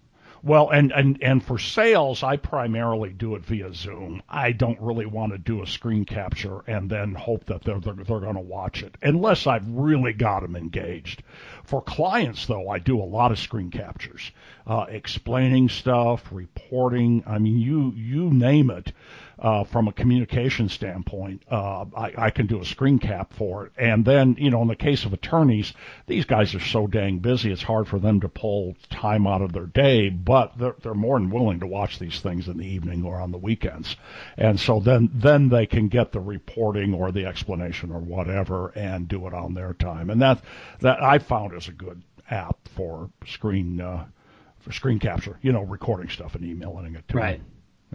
Well, 0.41 0.69
and, 0.69 0.93
and, 0.93 1.21
and 1.21 1.43
for 1.43 1.59
sales, 1.59 2.23
I 2.23 2.37
primarily 2.37 3.09
do 3.09 3.35
it 3.35 3.43
via 3.45 3.73
Zoom. 3.73 4.21
I 4.29 4.53
don't 4.53 4.79
really 4.79 5.05
want 5.05 5.33
to 5.33 5.37
do 5.37 5.61
a 5.61 5.67
screen 5.67 6.05
capture 6.05 6.61
and 6.65 6.89
then 6.89 7.13
hope 7.13 7.43
that 7.47 7.61
they're, 7.65 7.81
they're, 7.81 7.93
they're 7.93 8.21
going 8.21 8.35
to 8.35 8.39
watch 8.39 8.83
it 8.83 8.95
unless 9.01 9.47
I've 9.47 9.67
really 9.67 10.13
got 10.13 10.41
them 10.41 10.55
engaged. 10.55 11.21
For 11.65 11.81
clients, 11.81 12.45
though, 12.45 12.69
I 12.69 12.79
do 12.79 13.01
a 13.01 13.03
lot 13.03 13.33
of 13.33 13.39
screen 13.39 13.69
captures, 13.69 14.31
uh, 14.65 14.85
explaining 14.87 15.67
stuff, 15.67 16.23
reporting. 16.31 17.25
I 17.27 17.37
mean, 17.39 17.59
you, 17.59 17.91
you 17.97 18.29
name 18.29 18.69
it 18.69 18.93
uh, 19.41 19.63
from 19.63 19.87
a 19.87 19.93
communication 19.93 20.67
standpoint, 20.69 21.43
uh, 21.49 21.85
I, 21.95 22.13
I 22.17 22.29
can 22.29 22.45
do 22.45 22.59
a 22.59 22.65
screen 22.65 22.99
cap 22.99 23.33
for 23.33 23.65
it. 23.65 23.71
And 23.77 24.03
then, 24.03 24.35
you 24.37 24.49
know, 24.49 24.61
in 24.61 24.67
the 24.67 24.75
case 24.75 25.05
of 25.05 25.13
attorneys, 25.13 25.73
these 26.07 26.25
guys 26.25 26.53
are 26.55 26.59
so 26.59 26.87
dang 26.87 27.19
busy, 27.19 27.51
it's 27.51 27.63
hard 27.63 27.87
for 27.87 27.99
them 27.99 28.19
to 28.21 28.29
pull 28.29 28.75
time 28.89 29.25
out 29.25 29.41
of 29.41 29.53
their 29.53 29.65
day, 29.65 30.09
but 30.09 30.57
they're, 30.57 30.75
they're 30.81 30.93
more 30.93 31.17
than 31.17 31.29
willing 31.29 31.61
to 31.61 31.67
watch 31.67 31.99
these 31.99 32.19
things 32.19 32.47
in 32.47 32.57
the 32.57 32.67
evening 32.67 33.05
or 33.05 33.19
on 33.19 33.31
the 33.31 33.37
weekends. 33.37 33.95
And 34.37 34.59
so 34.59 34.79
then, 34.79 35.09
then 35.13 35.49
they 35.49 35.65
can 35.65 35.87
get 35.87 36.11
the 36.11 36.19
reporting 36.19 36.93
or 36.93 37.11
the 37.11 37.25
explanation 37.25 37.91
or 37.91 37.99
whatever 37.99 38.69
and 38.69 39.07
do 39.07 39.25
it 39.27 39.33
on 39.33 39.53
their 39.53 39.73
time. 39.73 40.09
And 40.09 40.21
that, 40.21 40.43
that 40.81 41.01
I 41.01 41.19
found 41.19 41.53
is 41.53 41.67
a 41.67 41.73
good 41.73 42.03
app 42.29 42.57
for 42.75 43.09
screen, 43.25 43.79
uh, 43.79 44.05
for 44.59 44.73
screen 44.73 44.99
capture, 44.99 45.39
you 45.41 45.53
know, 45.53 45.61
recording 45.61 46.09
stuff 46.09 46.35
and 46.35 46.43
emailing 46.43 46.95
it 46.95 47.07
to 47.07 47.17
right. 47.17 47.39
them. 47.39 47.45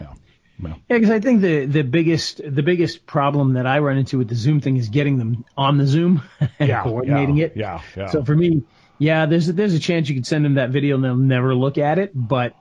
Yeah. 0.00 0.14
Yeah, 0.62 0.74
because 0.88 1.10
I 1.10 1.20
think 1.20 1.40
the 1.40 1.66
the 1.66 1.82
biggest 1.82 2.40
the 2.44 2.62
biggest 2.62 3.06
problem 3.06 3.54
that 3.54 3.66
I 3.66 3.80
run 3.80 3.98
into 3.98 4.18
with 4.18 4.28
the 4.28 4.34
Zoom 4.34 4.60
thing 4.60 4.76
is 4.76 4.88
getting 4.88 5.18
them 5.18 5.44
on 5.56 5.78
the 5.78 5.86
Zoom 5.86 6.22
and 6.58 6.68
yeah, 6.68 6.82
coordinating 6.82 7.36
yeah, 7.36 7.46
it. 7.46 7.52
Yeah, 7.56 7.80
yeah. 7.96 8.10
So 8.10 8.24
for 8.24 8.34
me, 8.34 8.62
yeah, 8.98 9.26
there's 9.26 9.48
a, 9.48 9.52
there's 9.52 9.74
a 9.74 9.80
chance 9.80 10.08
you 10.08 10.14
could 10.14 10.26
send 10.26 10.44
them 10.44 10.54
that 10.54 10.70
video 10.70 10.94
and 10.94 11.04
they'll 11.04 11.16
never 11.16 11.54
look 11.54 11.78
at 11.78 11.98
it, 11.98 12.12
but 12.14 12.54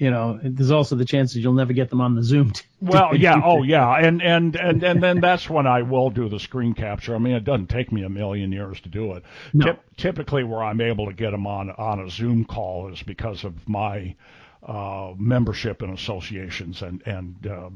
you 0.00 0.10
know, 0.10 0.40
there's 0.42 0.70
also 0.70 0.96
the 0.96 1.04
chance 1.04 1.34
that 1.34 1.40
you'll 1.40 1.52
never 1.52 1.74
get 1.74 1.90
them 1.90 2.00
on 2.00 2.14
the 2.14 2.22
Zoom. 2.22 2.52
To, 2.60 2.64
well, 2.80 3.14
yeah, 3.14 3.42
oh 3.44 3.62
yeah, 3.62 3.94
and 3.98 4.22
and 4.22 4.56
and 4.56 4.82
and 4.82 5.02
then 5.02 5.20
that's 5.20 5.50
when 5.50 5.66
I 5.66 5.82
will 5.82 6.08
do 6.08 6.30
the 6.30 6.40
screen 6.40 6.72
capture. 6.72 7.14
I 7.14 7.18
mean, 7.18 7.34
it 7.34 7.44
doesn't 7.44 7.68
take 7.68 7.92
me 7.92 8.04
a 8.04 8.08
million 8.08 8.52
years 8.52 8.80
to 8.80 8.88
do 8.88 9.12
it. 9.12 9.24
No. 9.52 9.66
Tip, 9.66 9.82
typically, 9.98 10.44
where 10.44 10.62
I'm 10.62 10.80
able 10.80 11.04
to 11.04 11.12
get 11.12 11.32
them 11.32 11.46
on 11.46 11.68
on 11.70 12.00
a 12.00 12.08
Zoom 12.08 12.46
call 12.46 12.90
is 12.90 13.02
because 13.02 13.44
of 13.44 13.68
my 13.68 14.14
uh, 14.62 15.12
membership 15.16 15.82
in 15.82 15.90
associations 15.90 16.82
and 16.82 17.02
and 17.06 17.46
uh, 17.46 17.70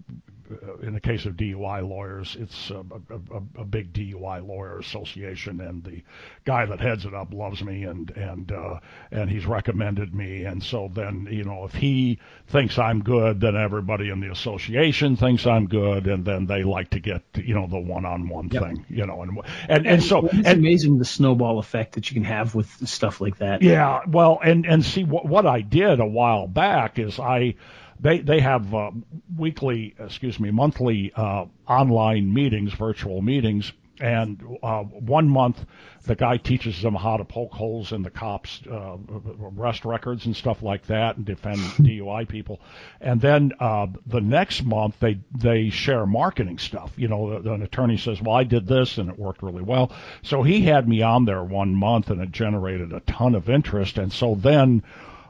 in 0.82 0.94
the 0.94 1.00
case 1.00 1.26
of 1.26 1.34
DUI 1.34 1.86
lawyers, 1.88 2.36
it's 2.38 2.70
a, 2.70 2.84
a, 3.10 3.60
a, 3.60 3.64
big 3.64 3.92
DUI 3.92 4.46
lawyer 4.46 4.78
association, 4.78 5.60
and 5.60 5.82
the 5.84 6.02
guy 6.44 6.66
that 6.66 6.80
heads 6.80 7.04
it 7.04 7.14
up 7.14 7.32
loves 7.32 7.62
me, 7.62 7.84
and 7.84 8.10
and 8.10 8.50
uh, 8.52 8.80
and 9.10 9.30
he's 9.30 9.46
recommended 9.46 10.14
me, 10.14 10.44
and 10.44 10.62
so 10.62 10.90
then 10.92 11.28
you 11.30 11.44
know 11.44 11.64
if 11.64 11.74
he 11.74 12.18
thinks 12.48 12.78
I'm 12.78 13.02
good, 13.02 13.40
then 13.40 13.56
everybody 13.56 14.10
in 14.10 14.20
the 14.20 14.30
association 14.30 15.16
thinks 15.16 15.46
I'm 15.46 15.66
good, 15.66 16.06
and 16.06 16.24
then 16.24 16.46
they 16.46 16.62
like 16.62 16.90
to 16.90 17.00
get 17.00 17.22
you 17.34 17.54
know 17.54 17.66
the 17.66 17.78
one-on-one 17.78 18.50
yep. 18.52 18.62
thing, 18.62 18.86
you 18.88 19.06
know, 19.06 19.22
and 19.22 19.38
and 19.68 19.84
and, 19.84 19.86
and 19.86 20.02
so 20.02 20.26
it's 20.26 20.34
and, 20.34 20.58
amazing 20.58 20.98
the 20.98 21.04
snowball 21.04 21.58
effect 21.58 21.94
that 21.94 22.10
you 22.10 22.14
can 22.14 22.24
have 22.24 22.54
with 22.54 22.88
stuff 22.88 23.20
like 23.20 23.38
that. 23.38 23.62
Yeah, 23.62 24.00
well, 24.06 24.38
and 24.42 24.66
and 24.66 24.84
see 24.84 25.04
what 25.04 25.26
what 25.26 25.46
I 25.46 25.60
did 25.60 26.00
a 26.00 26.06
while 26.06 26.46
back 26.46 26.98
is 26.98 27.18
I 27.18 27.54
they 28.00 28.18
they 28.18 28.40
have 28.40 28.74
uh, 28.74 28.90
weekly, 29.37 29.94
excuse 29.98 30.38
me, 30.40 30.50
monthly 30.50 31.12
uh, 31.14 31.46
online 31.66 32.33
meetings, 32.33 32.72
virtual 32.74 33.22
meetings 33.22 33.72
and 34.00 34.42
uh, 34.62 34.83
one 34.83 35.28
month, 35.28 35.64
the 36.04 36.16
guy 36.16 36.37
teaches 36.37 36.83
them 36.83 36.94
how 36.94 37.16
to 37.16 37.24
poke 37.24 37.52
holes 37.52 37.92
in 37.92 38.02
the 38.02 38.11
cops' 38.11 38.61
uh, 38.70 38.96
arrest 39.40 39.85
records 39.85 40.26
and 40.26 40.37
stuff 40.37 40.62
like 40.62 40.87
that, 40.87 41.16
and 41.16 41.24
defend 41.24 41.59
DUI 41.78 42.28
people. 42.28 42.61
And 43.00 43.20
then 43.20 43.52
uh, 43.61 43.87
the 44.07 44.20
next 44.20 44.64
month, 44.64 44.98
they 44.98 45.20
they 45.33 45.70
share 45.70 46.07
marketing 46.07 46.59
stuff. 46.59 46.92
You 46.96 47.09
know, 47.09 47.37
an 47.37 47.62
attorney 47.62 47.96
says, 47.96 48.20
"Well, 48.20 48.35
I 48.35 48.44
did 48.44 48.66
this, 48.66 48.98
and 48.98 49.09
it 49.09 49.18
worked 49.18 49.42
really 49.42 49.62
well." 49.62 49.92
So 50.22 50.42
he 50.42 50.62
had 50.62 50.88
me 50.88 51.02
on 51.02 51.24
there 51.24 51.42
one 51.42 51.74
month, 51.74 52.11
and 52.11 52.20
it 52.20 52.33
generated 52.33 52.92
a 52.92 53.00
ton 53.00 53.35
of 53.35 53.48
interest. 53.48 53.98
And 53.98 54.12
so 54.12 54.35
then. 54.35 54.83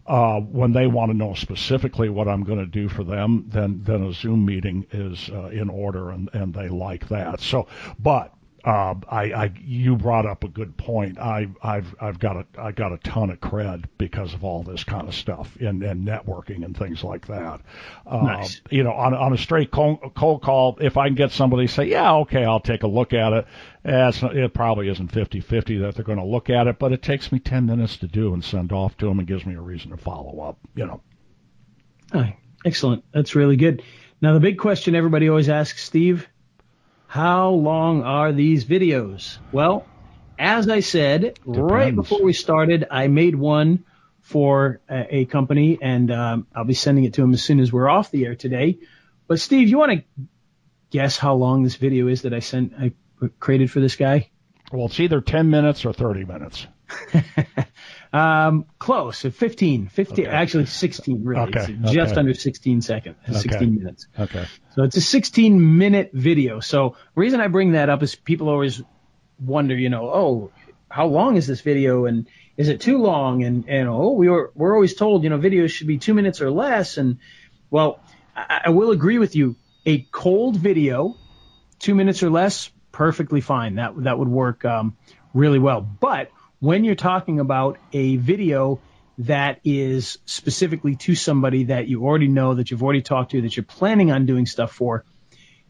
Uh, 0.06 0.38
when 0.40 0.72
they 0.72 0.86
want 0.86 1.10
to 1.10 1.16
know 1.16 1.32
specifically 1.32 2.10
what 2.10 2.28
I'm 2.28 2.44
going 2.44 2.58
to 2.58 2.66
do 2.66 2.88
for 2.88 3.04
them, 3.04 3.46
then 3.48 3.80
then 3.84 4.02
a 4.02 4.12
Zoom 4.12 4.44
meeting 4.44 4.86
is 4.92 5.30
uh, 5.30 5.46
in 5.46 5.70
order, 5.70 6.10
and 6.10 6.28
and 6.34 6.52
they 6.52 6.68
like 6.68 7.08
that. 7.08 7.40
So, 7.40 7.66
but 7.98 8.34
uh, 8.64 8.94
I, 9.10 9.32
I, 9.32 9.52
you 9.62 9.94
brought 9.94 10.24
up 10.24 10.42
a 10.42 10.48
good 10.48 10.76
point. 10.78 11.18
I, 11.18 11.48
I've, 11.62 11.94
I've 12.00 12.18
got 12.18 12.36
a, 12.36 12.46
I 12.58 12.72
got 12.72 12.92
a 12.92 12.98
ton 12.98 13.28
of 13.28 13.38
cred 13.38 13.84
because 13.98 14.32
of 14.32 14.42
all 14.42 14.62
this 14.62 14.84
kind 14.84 15.06
of 15.06 15.14
stuff 15.14 15.54
and, 15.56 15.82
and 15.82 16.06
networking 16.06 16.64
and 16.64 16.74
things 16.74 17.04
like 17.04 17.26
that. 17.26 17.60
Uh, 18.06 18.22
nice. 18.22 18.62
You 18.70 18.82
know, 18.82 18.92
on, 18.92 19.12
on 19.12 19.34
a 19.34 19.36
straight 19.36 19.70
cold, 19.70 19.98
cold 20.16 20.42
call, 20.42 20.78
if 20.80 20.96
I 20.96 21.08
can 21.08 21.14
get 21.14 21.30
somebody 21.32 21.66
to 21.66 21.72
say, 21.72 21.84
yeah, 21.84 22.14
okay, 22.16 22.44
I'll 22.44 22.60
take 22.60 22.84
a 22.84 22.86
look 22.86 23.12
at 23.12 23.34
it. 23.34 23.46
Eh, 23.84 24.12
not, 24.22 24.34
it 24.34 24.54
probably 24.54 24.88
isn't 24.88 25.12
50-50 25.12 25.82
that 25.82 25.94
they're 25.94 26.04
going 26.04 26.18
to 26.18 26.24
look 26.24 26.48
at 26.48 26.66
it, 26.66 26.78
but 26.78 26.92
it 26.92 27.02
takes 27.02 27.30
me 27.30 27.40
10 27.40 27.66
minutes 27.66 27.98
to 27.98 28.06
do 28.06 28.32
and 28.32 28.42
send 28.42 28.72
off 28.72 28.96
to 28.96 29.06
them 29.06 29.18
and 29.18 29.28
gives 29.28 29.44
me 29.44 29.54
a 29.56 29.60
reason 29.60 29.90
to 29.90 29.98
follow 29.98 30.40
up, 30.40 30.58
you 30.74 30.86
know. 30.86 31.02
Oh, 32.14 32.30
excellent. 32.64 33.04
That's 33.12 33.34
really 33.34 33.56
good. 33.56 33.82
Now, 34.22 34.32
the 34.32 34.40
big 34.40 34.56
question 34.56 34.94
everybody 34.94 35.28
always 35.28 35.50
asks, 35.50 35.84
Steve, 35.84 36.28
how 37.14 37.50
long 37.50 38.02
are 38.02 38.32
these 38.32 38.64
videos? 38.64 39.38
Well, 39.52 39.86
as 40.36 40.68
I 40.68 40.80
said, 40.80 41.20
Depends. 41.20 41.58
right 41.58 41.94
before 41.94 42.20
we 42.20 42.32
started, 42.32 42.88
I 42.90 43.06
made 43.06 43.36
one 43.36 43.84
for 44.20 44.80
a, 44.90 45.18
a 45.18 45.24
company, 45.26 45.78
and 45.80 46.10
um, 46.10 46.48
I'll 46.52 46.64
be 46.64 46.74
sending 46.74 47.04
it 47.04 47.14
to 47.14 47.20
them 47.20 47.32
as 47.32 47.40
soon 47.40 47.60
as 47.60 47.72
we're 47.72 47.88
off 47.88 48.10
the 48.10 48.26
air 48.26 48.34
today. 48.34 48.78
But 49.28 49.38
Steve, 49.38 49.68
you 49.68 49.78
want 49.78 49.92
to 49.92 50.04
guess 50.90 51.16
how 51.16 51.34
long 51.34 51.62
this 51.62 51.76
video 51.76 52.08
is 52.08 52.22
that 52.22 52.34
I 52.34 52.40
sent, 52.40 52.72
I 52.76 52.90
created 53.38 53.70
for 53.70 53.78
this 53.78 53.94
guy? 53.94 54.30
Well, 54.72 54.86
it's 54.86 54.98
either 54.98 55.20
10 55.20 55.50
minutes 55.50 55.84
or 55.84 55.92
30 55.92 56.24
minutes. 56.24 56.66
um, 58.12 58.66
close. 58.78 59.22
15, 59.22 59.88
15, 59.88 60.26
okay. 60.26 60.34
actually 60.34 60.66
16 60.66 61.24
really. 61.24 61.42
Okay. 61.48 61.76
It's 61.82 61.92
just 61.92 62.12
okay. 62.12 62.20
under 62.20 62.34
16 62.34 62.82
seconds, 62.82 63.16
16 63.30 63.76
minutes. 63.76 64.06
Okay. 64.18 64.46
So 64.74 64.82
it's 64.82 64.96
a 64.96 65.00
16 65.00 65.78
minute 65.78 66.10
video. 66.12 66.60
So 66.60 66.96
reason 67.14 67.40
I 67.40 67.48
bring 67.48 67.72
that 67.72 67.88
up 67.88 68.02
is 68.02 68.14
people 68.14 68.48
always 68.48 68.82
wonder, 69.38 69.74
you 69.76 69.90
know, 69.90 70.08
oh, 70.08 70.52
how 70.88 71.06
long 71.06 71.36
is 71.36 71.46
this 71.46 71.60
video 71.60 72.06
and 72.06 72.28
is 72.56 72.68
it 72.68 72.80
too 72.80 72.98
long? 72.98 73.42
And, 73.42 73.68
and 73.68 73.88
oh, 73.88 74.12
we 74.12 74.28
were, 74.28 74.52
we're 74.54 74.74
always 74.74 74.94
told, 74.94 75.24
you 75.24 75.30
know, 75.30 75.38
videos 75.38 75.70
should 75.70 75.88
be 75.88 75.98
two 75.98 76.14
minutes 76.14 76.40
or 76.40 76.50
less. 76.50 76.98
And 76.98 77.18
well, 77.70 78.00
I, 78.36 78.62
I 78.66 78.70
will 78.70 78.92
agree 78.92 79.18
with 79.18 79.34
you. 79.34 79.56
A 79.86 80.06
cold 80.12 80.56
video, 80.56 81.16
two 81.78 81.94
minutes 81.94 82.22
or 82.22 82.30
less, 82.30 82.70
perfectly 82.92 83.40
fine. 83.40 83.74
That, 83.74 84.04
that 84.04 84.18
would 84.18 84.28
work, 84.28 84.64
um, 84.64 84.96
really 85.34 85.58
well. 85.58 85.80
But 85.80 86.30
when 86.64 86.82
you're 86.82 86.94
talking 86.94 87.40
about 87.40 87.78
a 87.92 88.16
video 88.16 88.80
that 89.18 89.60
is 89.64 90.18
specifically 90.24 90.96
to 90.96 91.14
somebody 91.14 91.64
that 91.64 91.88
you 91.88 92.04
already 92.04 92.26
know, 92.26 92.54
that 92.54 92.70
you've 92.70 92.82
already 92.82 93.02
talked 93.02 93.32
to, 93.32 93.42
that 93.42 93.54
you're 93.54 93.64
planning 93.64 94.10
on 94.10 94.24
doing 94.24 94.46
stuff 94.46 94.72
for, 94.72 95.04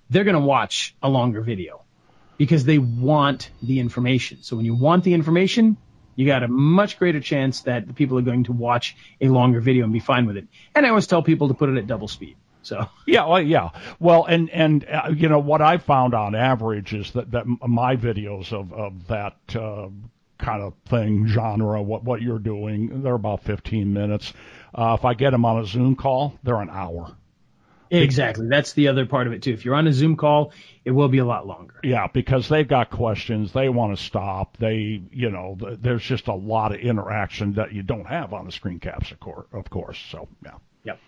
they're 0.08 0.22
going 0.22 0.36
to 0.36 0.40
watch 0.40 0.94
a 1.02 1.08
longer 1.08 1.40
video 1.40 1.82
because 2.38 2.64
they 2.64 2.78
want 2.78 3.50
the 3.60 3.80
information. 3.80 4.38
So 4.42 4.54
when 4.54 4.64
you 4.64 4.76
want 4.76 5.02
the 5.02 5.14
information, 5.14 5.76
you 6.14 6.26
got 6.26 6.44
a 6.44 6.48
much 6.48 6.96
greater 6.96 7.20
chance 7.20 7.62
that 7.62 7.88
the 7.88 7.92
people 7.92 8.16
are 8.18 8.22
going 8.22 8.44
to 8.44 8.52
watch 8.52 8.94
a 9.20 9.26
longer 9.26 9.60
video 9.60 9.82
and 9.82 9.92
be 9.92 9.98
fine 9.98 10.26
with 10.26 10.36
it. 10.36 10.46
And 10.76 10.86
I 10.86 10.90
always 10.90 11.08
tell 11.08 11.24
people 11.24 11.48
to 11.48 11.54
put 11.54 11.70
it 11.70 11.76
at 11.76 11.88
double 11.88 12.06
speed. 12.06 12.36
So 12.62 12.88
yeah, 13.06 13.26
well, 13.26 13.42
yeah. 13.42 13.70
Well, 13.98 14.24
and 14.26 14.48
and 14.48 14.86
uh, 14.88 15.10
you 15.14 15.28
know 15.28 15.40
what 15.40 15.60
I 15.60 15.78
found 15.78 16.14
on 16.14 16.36
average 16.36 16.94
is 16.94 17.10
that 17.12 17.32
that 17.32 17.46
my 17.46 17.96
videos 17.96 18.52
of 18.52 18.72
of 18.72 19.08
that 19.08 19.36
uh, 19.54 19.88
kind 20.38 20.62
of 20.62 20.74
thing, 20.86 21.26
genre, 21.26 21.82
what, 21.82 22.04
what 22.04 22.22
you're 22.22 22.38
doing. 22.38 23.02
They're 23.02 23.14
about 23.14 23.42
15 23.44 23.92
minutes. 23.92 24.32
Uh, 24.74 24.96
if 24.98 25.04
I 25.04 25.14
get 25.14 25.30
them 25.30 25.44
on 25.44 25.60
a 25.60 25.66
Zoom 25.66 25.96
call, 25.96 26.38
they're 26.42 26.60
an 26.60 26.70
hour. 26.70 27.16
Exactly. 27.90 28.48
That's 28.48 28.72
the 28.72 28.88
other 28.88 29.06
part 29.06 29.26
of 29.26 29.32
it 29.32 29.42
too. 29.42 29.52
If 29.52 29.64
you're 29.64 29.74
on 29.74 29.86
a 29.86 29.92
Zoom 29.92 30.16
call, 30.16 30.52
it 30.84 30.90
will 30.90 31.08
be 31.08 31.18
a 31.18 31.24
lot 31.24 31.46
longer. 31.46 31.74
Yeah, 31.82 32.08
because 32.12 32.48
they've 32.48 32.66
got 32.66 32.90
questions. 32.90 33.52
They 33.52 33.68
want 33.68 33.96
to 33.96 34.02
stop. 34.02 34.56
They, 34.56 35.02
you 35.12 35.30
know, 35.30 35.56
there's 35.60 36.02
just 36.02 36.28
a 36.28 36.34
lot 36.34 36.74
of 36.74 36.80
interaction 36.80 37.54
that 37.54 37.72
you 37.72 37.82
don't 37.82 38.06
have 38.06 38.32
on 38.32 38.46
the 38.46 38.52
screen 38.52 38.80
caps, 38.80 39.10
of 39.10 39.20
course. 39.20 39.46
Of 39.52 39.70
course. 39.70 39.98
So, 40.10 40.28
yeah. 40.44 40.54
Yep. 40.84 41.00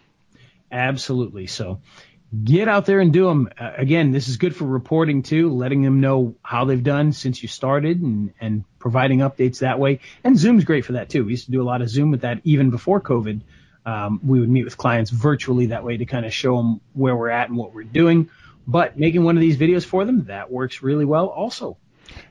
Absolutely. 0.70 1.46
So, 1.46 1.80
get 2.44 2.68
out 2.68 2.86
there 2.86 3.00
and 3.00 3.12
do 3.12 3.26
them. 3.26 3.48
Uh, 3.58 3.72
again, 3.76 4.10
this 4.10 4.28
is 4.28 4.36
good 4.36 4.54
for 4.54 4.64
reporting 4.64 5.22
too, 5.22 5.50
letting 5.52 5.82
them 5.82 6.00
know 6.00 6.34
how 6.42 6.64
they've 6.64 6.82
done 6.82 7.12
since 7.12 7.42
you 7.42 7.48
started 7.48 8.00
and, 8.00 8.32
and 8.40 8.64
providing 8.78 9.20
updates 9.20 9.60
that 9.60 9.78
way. 9.78 10.00
And 10.24 10.38
Zoom's 10.38 10.64
great 10.64 10.84
for 10.84 10.92
that 10.92 11.08
too. 11.08 11.24
We 11.24 11.32
used 11.32 11.46
to 11.46 11.52
do 11.52 11.62
a 11.62 11.64
lot 11.64 11.82
of 11.82 11.88
Zoom 11.88 12.10
with 12.10 12.22
that 12.22 12.40
even 12.44 12.70
before 12.70 13.00
COVID. 13.00 13.42
Um, 13.84 14.20
we 14.24 14.40
would 14.40 14.48
meet 14.48 14.64
with 14.64 14.76
clients 14.76 15.10
virtually 15.10 15.66
that 15.66 15.84
way 15.84 15.96
to 15.96 16.06
kind 16.06 16.26
of 16.26 16.34
show 16.34 16.56
them 16.56 16.80
where 16.92 17.14
we're 17.14 17.28
at 17.30 17.48
and 17.48 17.56
what 17.56 17.72
we're 17.72 17.84
doing. 17.84 18.30
But 18.66 18.98
making 18.98 19.22
one 19.22 19.36
of 19.36 19.40
these 19.40 19.56
videos 19.56 19.84
for 19.84 20.04
them, 20.04 20.24
that 20.24 20.50
works 20.50 20.82
really 20.82 21.04
well 21.04 21.26
also. 21.26 21.76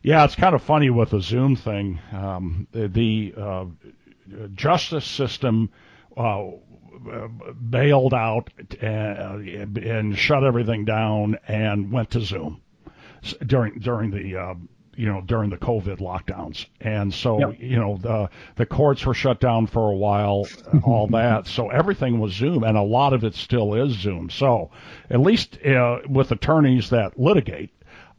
Yeah, 0.04 0.26
it's 0.26 0.36
kind 0.36 0.54
of 0.54 0.62
funny 0.62 0.90
with 0.90 1.12
the 1.12 1.22
Zoom 1.22 1.56
thing. 1.56 2.00
Um, 2.12 2.68
the, 2.74 3.34
uh, 3.38 3.66
justice 4.54 5.06
system 5.06 5.70
uh, 6.18 6.48
bailed 7.70 8.14
out 8.14 8.50
and, 8.82 9.78
and 9.78 10.18
shut 10.18 10.44
everything 10.44 10.86
down 10.86 11.38
and 11.48 11.92
went 11.92 12.12
to 12.12 12.22
Zoom 12.22 12.62
during 13.46 13.80
during 13.80 14.12
the 14.12 14.36
uh, 14.36 14.56
you 14.96 15.08
know 15.08 15.22
during 15.22 15.50
the 15.50 15.58
COVID 15.58 16.00
lockdowns, 16.00 16.66
and 16.80 17.14
so 17.14 17.40
yep. 17.40 17.60
you 17.60 17.78
know 17.78 17.98
the 17.98 18.30
the 18.56 18.66
courts 18.66 19.06
were 19.06 19.14
shut 19.14 19.40
down 19.40 19.68
for 19.68 19.92
a 19.92 19.96
while, 19.96 20.48
all 20.84 21.08
that. 21.12 21.48
So 21.48 21.70
everything 21.70 22.20
was 22.20 22.34
Zoom, 22.34 22.64
and 22.64 22.78
a 22.78 22.82
lot 22.82 23.14
of 23.14 23.24
it 23.24 23.36
still 23.36 23.74
is 23.74 23.94
Zoom. 23.94 24.30
So 24.30 24.72
at 25.10 25.20
least 25.20 25.58
uh, 25.66 26.00
with 26.08 26.32
attorneys 26.32 26.90
that 26.92 27.20
litigate, 27.20 27.72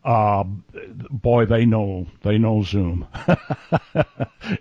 uh, 0.06 0.44
boy, 1.10 1.46
they 1.46 1.66
know 1.66 2.06
they 2.22 2.38
know 2.38 2.62
Zoom. 2.62 3.08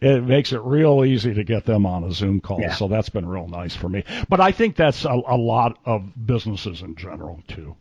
it 0.01 0.23
makes 0.23 0.51
it 0.51 0.61
real 0.61 1.05
easy 1.05 1.35
to 1.35 1.43
get 1.43 1.65
them 1.65 1.85
on 1.85 2.03
a 2.03 2.11
Zoom 2.11 2.41
call. 2.41 2.59
Yeah. 2.59 2.73
So 2.73 2.87
that's 2.87 3.09
been 3.09 3.27
real 3.27 3.47
nice 3.47 3.75
for 3.75 3.87
me. 3.87 4.03
But 4.27 4.41
I 4.41 4.51
think 4.51 4.75
that's 4.75 5.05
a, 5.05 5.09
a 5.09 5.37
lot 5.37 5.77
of 5.85 6.11
businesses 6.25 6.81
in 6.81 6.95
general 6.95 7.43
too. 7.47 7.75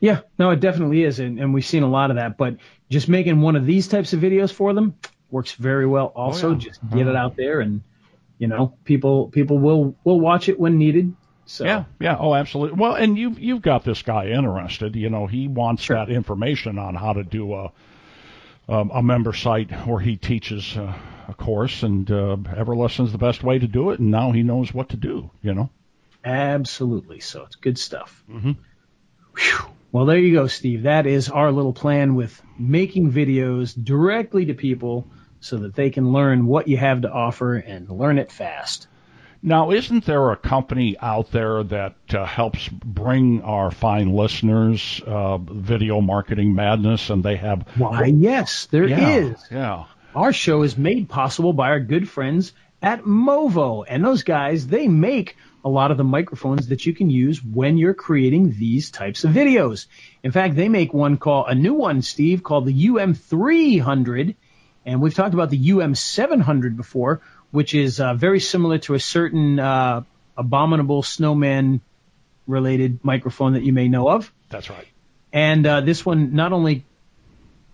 Yeah, 0.00 0.20
no, 0.38 0.50
it 0.50 0.60
definitely 0.60 1.04
is, 1.04 1.20
and, 1.20 1.38
and, 1.38 1.52
we've 1.52 1.64
seen 1.64 1.82
a 1.82 1.88
lot 1.88 2.10
of 2.10 2.16
that. 2.16 2.38
But 2.38 2.56
just 2.88 3.06
making 3.06 3.40
one 3.42 3.54
of 3.54 3.66
these 3.66 3.86
types 3.86 4.14
of 4.14 4.20
videos 4.20 4.50
for 4.50 4.72
them 4.72 4.96
works 5.30 5.52
very 5.52 5.86
well. 5.86 6.06
Also, 6.06 6.48
oh, 6.48 6.52
yeah. 6.52 6.58
just 6.58 6.80
get 6.90 7.06
it 7.06 7.14
out 7.14 7.36
there, 7.36 7.60
and 7.60 7.82
you 8.38 8.48
know, 8.48 8.74
people 8.84 9.28
people 9.28 9.58
will 9.58 9.94
will 10.02 10.18
watch 10.18 10.48
it 10.48 10.58
when 10.58 10.78
needed. 10.78 11.14
So. 11.50 11.64
Yeah, 11.64 11.84
yeah, 11.98 12.16
oh, 12.16 12.32
absolutely. 12.32 12.78
Well, 12.78 12.94
and 12.94 13.18
you've 13.18 13.40
you've 13.40 13.60
got 13.60 13.82
this 13.82 14.02
guy 14.02 14.28
interested. 14.28 14.94
You 14.94 15.10
know, 15.10 15.26
he 15.26 15.48
wants 15.48 15.82
sure. 15.82 15.96
that 15.96 16.08
information 16.08 16.78
on 16.78 16.94
how 16.94 17.14
to 17.14 17.24
do 17.24 17.52
a 17.54 17.72
um, 18.68 18.92
a 18.94 19.02
member 19.02 19.32
site 19.32 19.72
where 19.84 19.98
he 19.98 20.16
teaches 20.16 20.76
uh, 20.76 20.94
a 21.26 21.34
course, 21.34 21.82
and 21.82 22.08
uh, 22.08 22.36
Everlesson's 22.56 23.10
the 23.10 23.18
best 23.18 23.42
way 23.42 23.58
to 23.58 23.66
do 23.66 23.90
it. 23.90 23.98
And 23.98 24.12
now 24.12 24.30
he 24.30 24.44
knows 24.44 24.72
what 24.72 24.90
to 24.90 24.96
do. 24.96 25.28
You 25.42 25.54
know. 25.54 25.70
Absolutely. 26.24 27.18
So 27.18 27.42
it's 27.42 27.56
good 27.56 27.78
stuff. 27.78 28.22
Mm-hmm. 28.30 28.52
Well, 29.90 30.04
there 30.06 30.18
you 30.18 30.32
go, 30.32 30.46
Steve. 30.46 30.84
That 30.84 31.08
is 31.08 31.30
our 31.30 31.50
little 31.50 31.72
plan 31.72 32.14
with 32.14 32.40
making 32.60 33.10
videos 33.10 33.74
directly 33.74 34.46
to 34.46 34.54
people 34.54 35.10
so 35.40 35.56
that 35.56 35.74
they 35.74 35.90
can 35.90 36.12
learn 36.12 36.46
what 36.46 36.68
you 36.68 36.76
have 36.76 37.02
to 37.02 37.10
offer 37.10 37.56
and 37.56 37.90
learn 37.90 38.18
it 38.18 38.30
fast. 38.30 38.86
Now, 39.42 39.70
isn't 39.70 40.04
there 40.04 40.32
a 40.32 40.36
company 40.36 40.96
out 41.00 41.30
there 41.30 41.62
that 41.62 41.94
uh, 42.12 42.26
helps 42.26 42.68
bring 42.68 43.40
our 43.42 43.70
fine 43.70 44.12
listeners 44.12 45.00
uh, 45.06 45.38
video 45.38 46.02
marketing 46.02 46.54
madness, 46.54 47.08
and 47.08 47.24
they 47.24 47.36
have? 47.36 47.66
Why, 47.76 48.04
yes, 48.04 48.66
there 48.66 48.86
yeah, 48.86 49.08
is. 49.08 49.42
Yeah. 49.50 49.84
Our 50.14 50.34
show 50.34 50.62
is 50.62 50.76
made 50.76 51.08
possible 51.08 51.54
by 51.54 51.70
our 51.70 51.80
good 51.80 52.06
friends 52.08 52.52
at 52.82 53.04
Movo, 53.04 53.84
and 53.88 54.04
those 54.04 54.24
guys 54.24 54.66
they 54.66 54.88
make 54.88 55.36
a 55.64 55.68
lot 55.68 55.90
of 55.90 55.96
the 55.96 56.04
microphones 56.04 56.68
that 56.68 56.84
you 56.84 56.94
can 56.94 57.08
use 57.10 57.42
when 57.42 57.78
you're 57.78 57.94
creating 57.94 58.52
these 58.52 58.90
types 58.90 59.24
of 59.24 59.32
videos. 59.32 59.86
In 60.22 60.32
fact, 60.32 60.56
they 60.56 60.68
make 60.68 60.92
one 60.92 61.16
called 61.16 61.46
a 61.48 61.54
new 61.54 61.74
one, 61.74 62.02
Steve, 62.02 62.42
called 62.42 62.66
the 62.66 62.86
UM300, 62.88 64.34
and 64.84 65.00
we've 65.00 65.14
talked 65.14 65.34
about 65.34 65.50
the 65.50 65.70
UM700 65.70 66.76
before 66.76 67.20
which 67.50 67.74
is 67.74 68.00
uh, 68.00 68.14
very 68.14 68.40
similar 68.40 68.78
to 68.78 68.94
a 68.94 69.00
certain 69.00 69.58
uh, 69.58 70.02
abominable 70.36 71.02
snowman 71.02 71.80
related 72.46 73.00
microphone 73.04 73.54
that 73.54 73.62
you 73.62 73.72
may 73.72 73.88
know 73.88 74.08
of. 74.08 74.32
That's 74.48 74.70
right. 74.70 74.86
And 75.32 75.66
uh, 75.66 75.80
this 75.80 76.04
one 76.04 76.34
not 76.34 76.52
only 76.52 76.84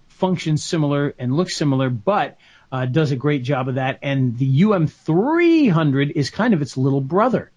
functions 0.08 0.64
similar 0.64 1.14
and 1.18 1.36
looks 1.36 1.56
similar, 1.56 1.90
but 1.90 2.38
uh, 2.72 2.86
does 2.86 3.12
a 3.12 3.16
great 3.16 3.42
job 3.42 3.68
of 3.68 3.76
that. 3.76 3.98
And 4.02 4.36
the 4.38 4.62
UM300 4.62 6.12
is 6.14 6.30
kind 6.30 6.54
of 6.54 6.62
its 6.62 6.76
little 6.76 7.00
brother. 7.00 7.50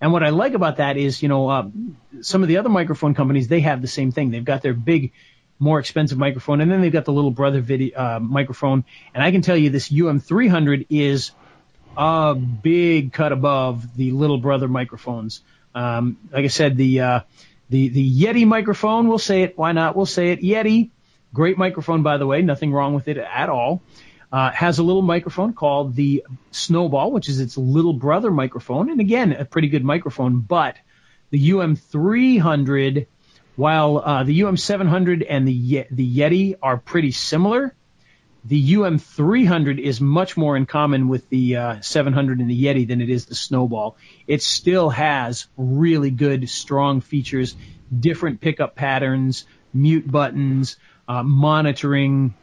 And 0.00 0.12
what 0.12 0.22
I 0.22 0.30
like 0.30 0.54
about 0.54 0.76
that 0.78 0.96
is, 0.96 1.22
you 1.22 1.28
know, 1.28 1.48
uh, 1.48 1.68
some 2.20 2.42
of 2.42 2.48
the 2.48 2.58
other 2.58 2.68
microphone 2.68 3.14
companies 3.14 3.48
they 3.48 3.60
have 3.60 3.80
the 3.80 3.88
same 3.88 4.12
thing. 4.12 4.30
They've 4.30 4.44
got 4.44 4.62
their 4.62 4.74
big, 4.74 5.12
more 5.58 5.78
expensive 5.78 6.18
microphone, 6.18 6.60
and 6.60 6.70
then 6.70 6.82
they've 6.82 6.92
got 6.92 7.04
the 7.04 7.12
little 7.12 7.30
brother 7.30 7.60
video 7.60 7.98
uh, 7.98 8.18
microphone. 8.20 8.84
And 9.14 9.22
I 9.22 9.30
can 9.30 9.40
tell 9.40 9.56
you, 9.56 9.70
this 9.70 9.88
UM300 9.88 10.86
is 10.90 11.30
a 11.96 12.34
big 12.34 13.12
cut 13.12 13.32
above 13.32 13.96
the 13.96 14.10
little 14.12 14.38
brother 14.38 14.68
microphones. 14.68 15.42
Um, 15.74 16.18
like 16.30 16.44
I 16.44 16.48
said, 16.48 16.76
the 16.76 17.00
uh, 17.00 17.20
the 17.70 17.88
the 17.88 18.22
Yeti 18.22 18.46
microphone. 18.46 19.08
We'll 19.08 19.18
say 19.18 19.42
it. 19.42 19.58
Why 19.58 19.72
not? 19.72 19.96
We'll 19.96 20.06
say 20.06 20.30
it. 20.30 20.42
Yeti, 20.42 20.90
great 21.32 21.58
microphone 21.58 22.02
by 22.02 22.16
the 22.18 22.26
way. 22.26 22.42
Nothing 22.42 22.72
wrong 22.72 22.94
with 22.94 23.08
it 23.08 23.16
at 23.18 23.48
all. 23.48 23.82
Uh, 24.32 24.50
has 24.50 24.78
a 24.78 24.82
little 24.82 25.02
microphone 25.02 25.52
called 25.52 25.94
the 25.94 26.24
Snowball, 26.50 27.12
which 27.12 27.28
is 27.28 27.38
its 27.38 27.56
little 27.56 27.92
brother 27.92 28.32
microphone, 28.32 28.90
and 28.90 29.00
again, 29.00 29.32
a 29.32 29.44
pretty 29.44 29.68
good 29.68 29.84
microphone. 29.84 30.40
But 30.40 30.76
the 31.30 31.50
UM300, 31.50 33.06
while 33.54 33.98
uh, 33.98 34.24
the 34.24 34.40
UM700 34.40 35.24
and 35.28 35.46
the 35.46 35.52
Ye- 35.52 35.86
the 35.90 36.16
Yeti 36.16 36.56
are 36.60 36.76
pretty 36.76 37.12
similar, 37.12 37.74
the 38.44 38.74
UM300 38.74 39.78
is 39.78 40.00
much 40.00 40.36
more 40.36 40.56
in 40.56 40.66
common 40.66 41.08
with 41.08 41.28
the 41.30 41.56
uh, 41.56 41.80
700 41.80 42.40
and 42.40 42.50
the 42.50 42.64
Yeti 42.64 42.86
than 42.86 43.00
it 43.00 43.08
is 43.08 43.26
the 43.26 43.34
Snowball. 43.34 43.96
It 44.26 44.42
still 44.42 44.90
has 44.90 45.46
really 45.56 46.10
good, 46.10 46.48
strong 46.50 47.00
features, 47.00 47.56
different 47.98 48.42
pickup 48.42 48.74
patterns, 48.74 49.46
mute 49.72 50.10
buttons, 50.10 50.76
uh, 51.08 51.22
monitoring 51.22 52.34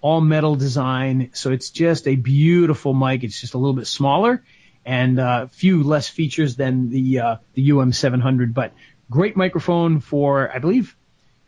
all 0.00 0.20
metal 0.20 0.54
design. 0.54 1.30
So 1.32 1.50
it's 1.50 1.70
just 1.70 2.06
a 2.06 2.14
beautiful 2.14 2.94
mic. 2.94 3.24
It's 3.24 3.40
just 3.40 3.54
a 3.54 3.58
little 3.58 3.74
bit 3.74 3.88
smaller 3.88 4.44
and 4.84 5.18
a 5.18 5.24
uh, 5.24 5.46
few 5.48 5.82
less 5.82 6.08
features 6.08 6.56
than 6.56 6.88
the 6.88 7.20
uh, 7.20 7.36
the 7.54 7.68
UM700, 7.70 8.54
but 8.54 8.72
great 9.10 9.36
microphone 9.36 10.00
for 10.00 10.50
I 10.54 10.60
believe, 10.60 10.96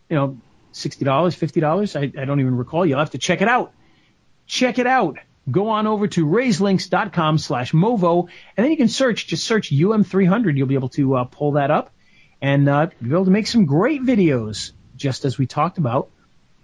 you 0.08 0.16
know, 0.16 0.40
sixty 0.72 1.04
dollars, 1.04 1.34
fifty 1.34 1.60
dollars. 1.60 1.96
I, 1.96 2.02
I 2.02 2.24
don't 2.24 2.40
even 2.40 2.56
recall. 2.56 2.84
You'll 2.84 2.98
have 2.98 3.12
to 3.12 3.18
check 3.18 3.40
it 3.40 3.48
out. 3.48 3.72
Check 4.50 4.80
it 4.80 4.86
out. 4.88 5.16
Go 5.48 5.68
on 5.68 5.86
over 5.86 6.08
to 6.08 6.26
raiselinks.com 6.26 7.38
slash 7.38 7.70
Movo, 7.70 8.28
and 8.56 8.64
then 8.64 8.72
you 8.72 8.76
can 8.76 8.88
search, 8.88 9.28
just 9.28 9.44
search 9.44 9.70
UM300. 9.70 10.56
You'll 10.56 10.66
be 10.66 10.74
able 10.74 10.88
to 10.88 11.14
uh, 11.14 11.24
pull 11.24 11.52
that 11.52 11.70
up 11.70 11.92
and 12.42 12.68
uh, 12.68 12.88
be 13.00 13.10
able 13.10 13.26
to 13.26 13.30
make 13.30 13.46
some 13.46 13.64
great 13.64 14.02
videos, 14.02 14.72
just 14.96 15.24
as 15.24 15.38
we 15.38 15.46
talked 15.46 15.78
about 15.78 16.10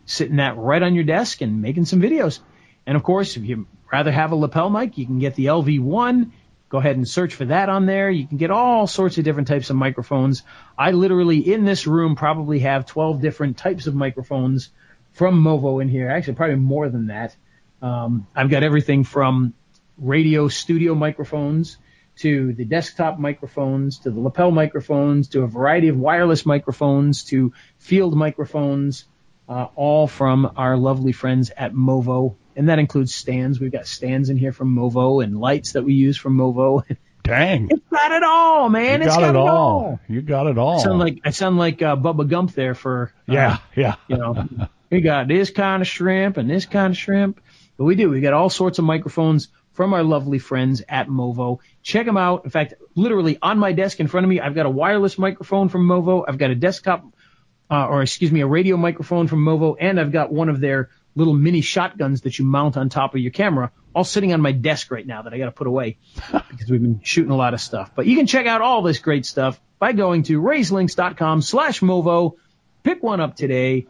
sitting 0.05 0.39
that 0.39 0.57
right 0.57 0.83
on 0.83 0.97
your 0.97 1.05
desk 1.05 1.43
and 1.43 1.63
making 1.63 1.85
some 1.85 2.03
videos. 2.03 2.41
And 2.89 2.97
of 2.97 3.05
course, 3.05 3.37
if 3.37 3.45
you 3.45 3.69
rather 3.93 4.11
have 4.11 4.33
a 4.33 4.37
lapel 4.37 4.69
mic, 4.69 4.99
you 4.99 5.07
can 5.07 5.21
get 5.21 5.37
the 5.37 5.47
LV1. 5.47 6.33
Go 6.69 6.79
ahead 6.79 6.97
and 6.97 7.07
search 7.07 7.37
for 7.37 7.45
that 7.45 7.69
on 7.69 7.87
there. 7.87 8.11
You 8.11 8.27
can 8.27 8.37
get 8.37 8.51
all 8.51 8.89
sorts 8.89 9.17
of 9.17 9.23
different 9.23 9.47
types 9.47 9.71
of 9.71 9.77
microphones. 9.77 10.43
I 10.77 10.91
literally 10.91 11.39
in 11.39 11.65
this 11.65 11.87
room 11.87 12.17
probably 12.17 12.59
have 12.59 12.85
12 12.85 13.21
different 13.21 13.59
types 13.59 13.87
of 13.87 13.95
microphones 13.95 14.71
from 15.13 15.41
Movo 15.41 15.81
in 15.81 15.89
here. 15.89 16.11
Actually, 16.11 16.35
probably 16.35 16.57
more 16.57 16.89
than 16.89 17.07
that. 17.07 17.37
Um, 17.83 18.27
I've 18.35 18.51
got 18.51 18.63
everything 18.63 19.05
from 19.05 19.55
radio 19.99 20.49
studio 20.49 20.95
microphones 20.95 21.79
to 22.17 22.55
the 22.55 22.65
desktop 22.65 23.19
microphones 23.19 23.99
to 24.01 24.11
the 24.11 24.21
lapel 24.21 24.51
microphones 24.51 25.29
to 25.29 25.43
a 25.43 25.47
variety 25.47 25.89
of 25.89 25.97
wireless 25.97 26.47
microphones 26.47 27.25
to 27.25 27.53
field 27.79 28.17
microphones 28.17 29.05
uh, 29.49 29.67
all 29.75 30.07
from 30.07 30.53
our 30.57 30.77
lovely 30.77 31.13
friends 31.13 31.51
at 31.57 31.73
Movo. 31.73 32.37
And 32.57 32.69
that 32.71 32.79
includes 32.79 33.15
stands. 33.15 33.61
We've 33.61 33.71
got 33.71 33.87
stands 33.87 34.31
in 34.31 34.39
here 34.39 34.53
from 34.53 34.75
Movo 34.75 35.23
and 35.23 35.39
lights 35.39 35.73
that 35.73 35.83
we 35.83 35.95
use 35.95 36.17
from 36.17 36.37
Movo. 36.37 36.85
Dang. 37.23 37.69
It's 37.71 37.83
got 37.91 38.13
it 38.13 38.23
all, 38.23 38.69
man. 38.69 39.01
You 39.01 39.07
it's 39.07 39.17
got, 39.17 39.21
got 39.21 39.31
it 39.31 39.37
all. 39.37 39.49
all. 39.49 40.01
You 40.09 40.23
got 40.23 40.47
it 40.47 40.59
all. 40.59 40.81
I 40.81 40.83
sound 40.83 40.99
like 40.99 41.21
I 41.25 41.31
sound 41.31 41.59
like 41.59 41.83
uh, 41.83 41.97
Bubba 41.97 42.29
Gump 42.29 42.53
there 42.53 42.75
for 42.75 43.13
uh, 43.29 43.33
yeah, 43.33 43.59
yeah. 43.75 43.97
You 44.07 44.17
know, 44.17 44.49
we 44.91 45.01
got 45.01 45.27
this 45.27 45.51
kind 45.51 45.83
of 45.83 45.89
shrimp 45.89 46.37
and 46.37 46.49
this 46.49 46.67
kind 46.67 46.93
of 46.93 46.97
shrimp, 46.97 47.41
but 47.77 47.85
we 47.85 47.95
do. 47.95 48.11
We 48.11 48.21
got 48.21 48.33
all 48.33 48.51
sorts 48.51 48.79
of 48.79 48.85
microphones 48.85 49.49
from 49.73 49.93
our 49.93 50.03
lovely 50.03 50.39
friends 50.39 50.83
at 50.89 51.09
Movo. 51.09 51.59
Check 51.83 52.07
them 52.07 52.17
out. 52.17 52.45
In 52.45 52.51
fact, 52.51 52.75
literally 52.95 53.39
on 53.43 53.59
my 53.59 53.73
desk 53.73 54.01
in 54.01 54.07
front 54.07 54.25
of 54.25 54.31
me, 54.31 54.41
I've 54.41 54.55
got 54.55 54.67
a 54.67 54.71
wireless 54.71 55.19
microphone 55.19 55.69
from 55.69 55.87
Movo. 55.87 56.25
I've 56.27 56.39
got 56.39 56.51
a 56.51 56.55
desktop 56.55 57.05
uh, 57.71 57.87
or 57.87 58.03
excuse 58.03 58.31
me, 58.31 58.41
a 58.41 58.47
radio 58.47 58.77
microphone 58.77 59.27
from 59.29 59.45
Movo, 59.45 59.77
and 59.79 59.99
I've 59.99 60.13
got 60.13 60.33
one 60.33 60.49
of 60.49 60.61
their 60.61 60.91
little 61.15 61.35
mini 61.35 61.63
shotguns 61.63 62.23
that 62.23 62.39
you 62.39 62.45
mount 62.45 62.77
on 62.77 62.89
top 62.89 63.15
of 63.15 63.21
your 63.21 63.33
camera, 63.33 63.73
all 63.95 64.05
sitting 64.05 64.33
on 64.33 64.41
my 64.41 64.53
desk 64.53 64.91
right 64.91 65.07
now 65.07 65.23
that 65.23 65.33
I 65.33 65.39
got 65.39 65.47
to 65.47 65.53
put 65.53 65.67
away 65.67 65.99
because 66.51 66.71
we've 66.71 66.83
been 66.83 67.01
shooting 67.03 67.33
a 67.33 67.37
lot 67.37 67.55
of 67.55 67.61
stuff. 67.61 67.93
But 67.95 68.07
you 68.07 68.17
can 68.17 68.27
check 68.27 68.47
out 68.47 68.61
all 68.61 68.83
this 68.83 68.99
great 68.99 69.27
stuff 69.27 69.61
by 69.79 69.93
going 69.93 70.25
to 70.25 70.41
raiselinks.com 70.41 71.43
slash 71.43 71.81
Movo. 71.81 72.35
Pick 72.83 73.03
one 73.03 73.21
up 73.21 73.35
today. 73.35 73.87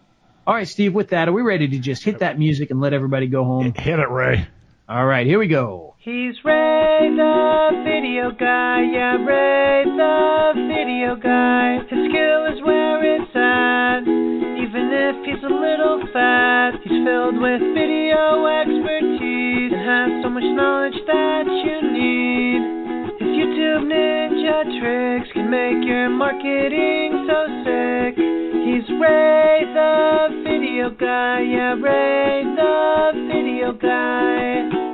All 0.47 0.55
right, 0.55 0.69
Steve, 0.69 0.95
with 0.95 1.09
that, 1.09 1.27
are 1.27 1.33
we 1.33 1.43
ready 1.43 1.67
to 1.67 1.79
just 1.81 2.05
hit 2.05 2.21
that 2.21 2.39
music 2.39 2.71
and 2.71 2.81
let 2.81 2.93
everybody 2.93 3.27
go 3.27 3.43
home? 3.43 3.73
Hit 3.75 3.99
it, 3.99 4.09
Ray. 4.09 4.47
All 4.89 5.05
right, 5.05 5.27
here 5.27 5.41
we 5.41 5.49
go. 5.49 5.97
He's 5.99 6.37
Ray 6.45 7.11
the 7.11 7.83
video 7.83 8.31
guy, 8.31 8.87
yeah, 8.95 9.17
Ray 9.27 9.83
the 9.83 10.53
video 10.71 11.17
guy. 11.17 11.83
His 11.91 11.99
skill 12.07 12.47
is 12.47 12.63
where 12.63 13.03
it's 13.03 13.35
at, 13.35 14.07
even 14.07 14.87
if 14.95 15.27
he's 15.27 15.43
a 15.43 15.51
little 15.53 16.07
fat. 16.13 16.79
He's 16.85 17.03
filled 17.03 17.43
with 17.43 17.61
video 17.75 18.47
expertise 18.47 19.75
and 19.75 19.83
has 19.83 20.23
so 20.23 20.31
much 20.31 20.47
knowledge 20.47 20.95
that 21.09 21.43
you 21.51 21.91
need. 21.91 22.63
His 23.19 23.35
YouTube 23.35 23.91
ninja 23.91 24.63
tricks 24.79 25.33
can 25.33 25.51
make 25.51 25.83
your 25.83 26.09
marketing 26.09 27.27
so 27.27 27.47
sick. 27.67 28.16
Ray 29.01 29.65
the 29.75 30.43
video 30.45 30.91
guy, 30.91 31.41
yeah, 31.43 31.75
Ray 31.75 32.45
the 32.57 33.13
video 33.29 33.73
guy. 33.73 34.86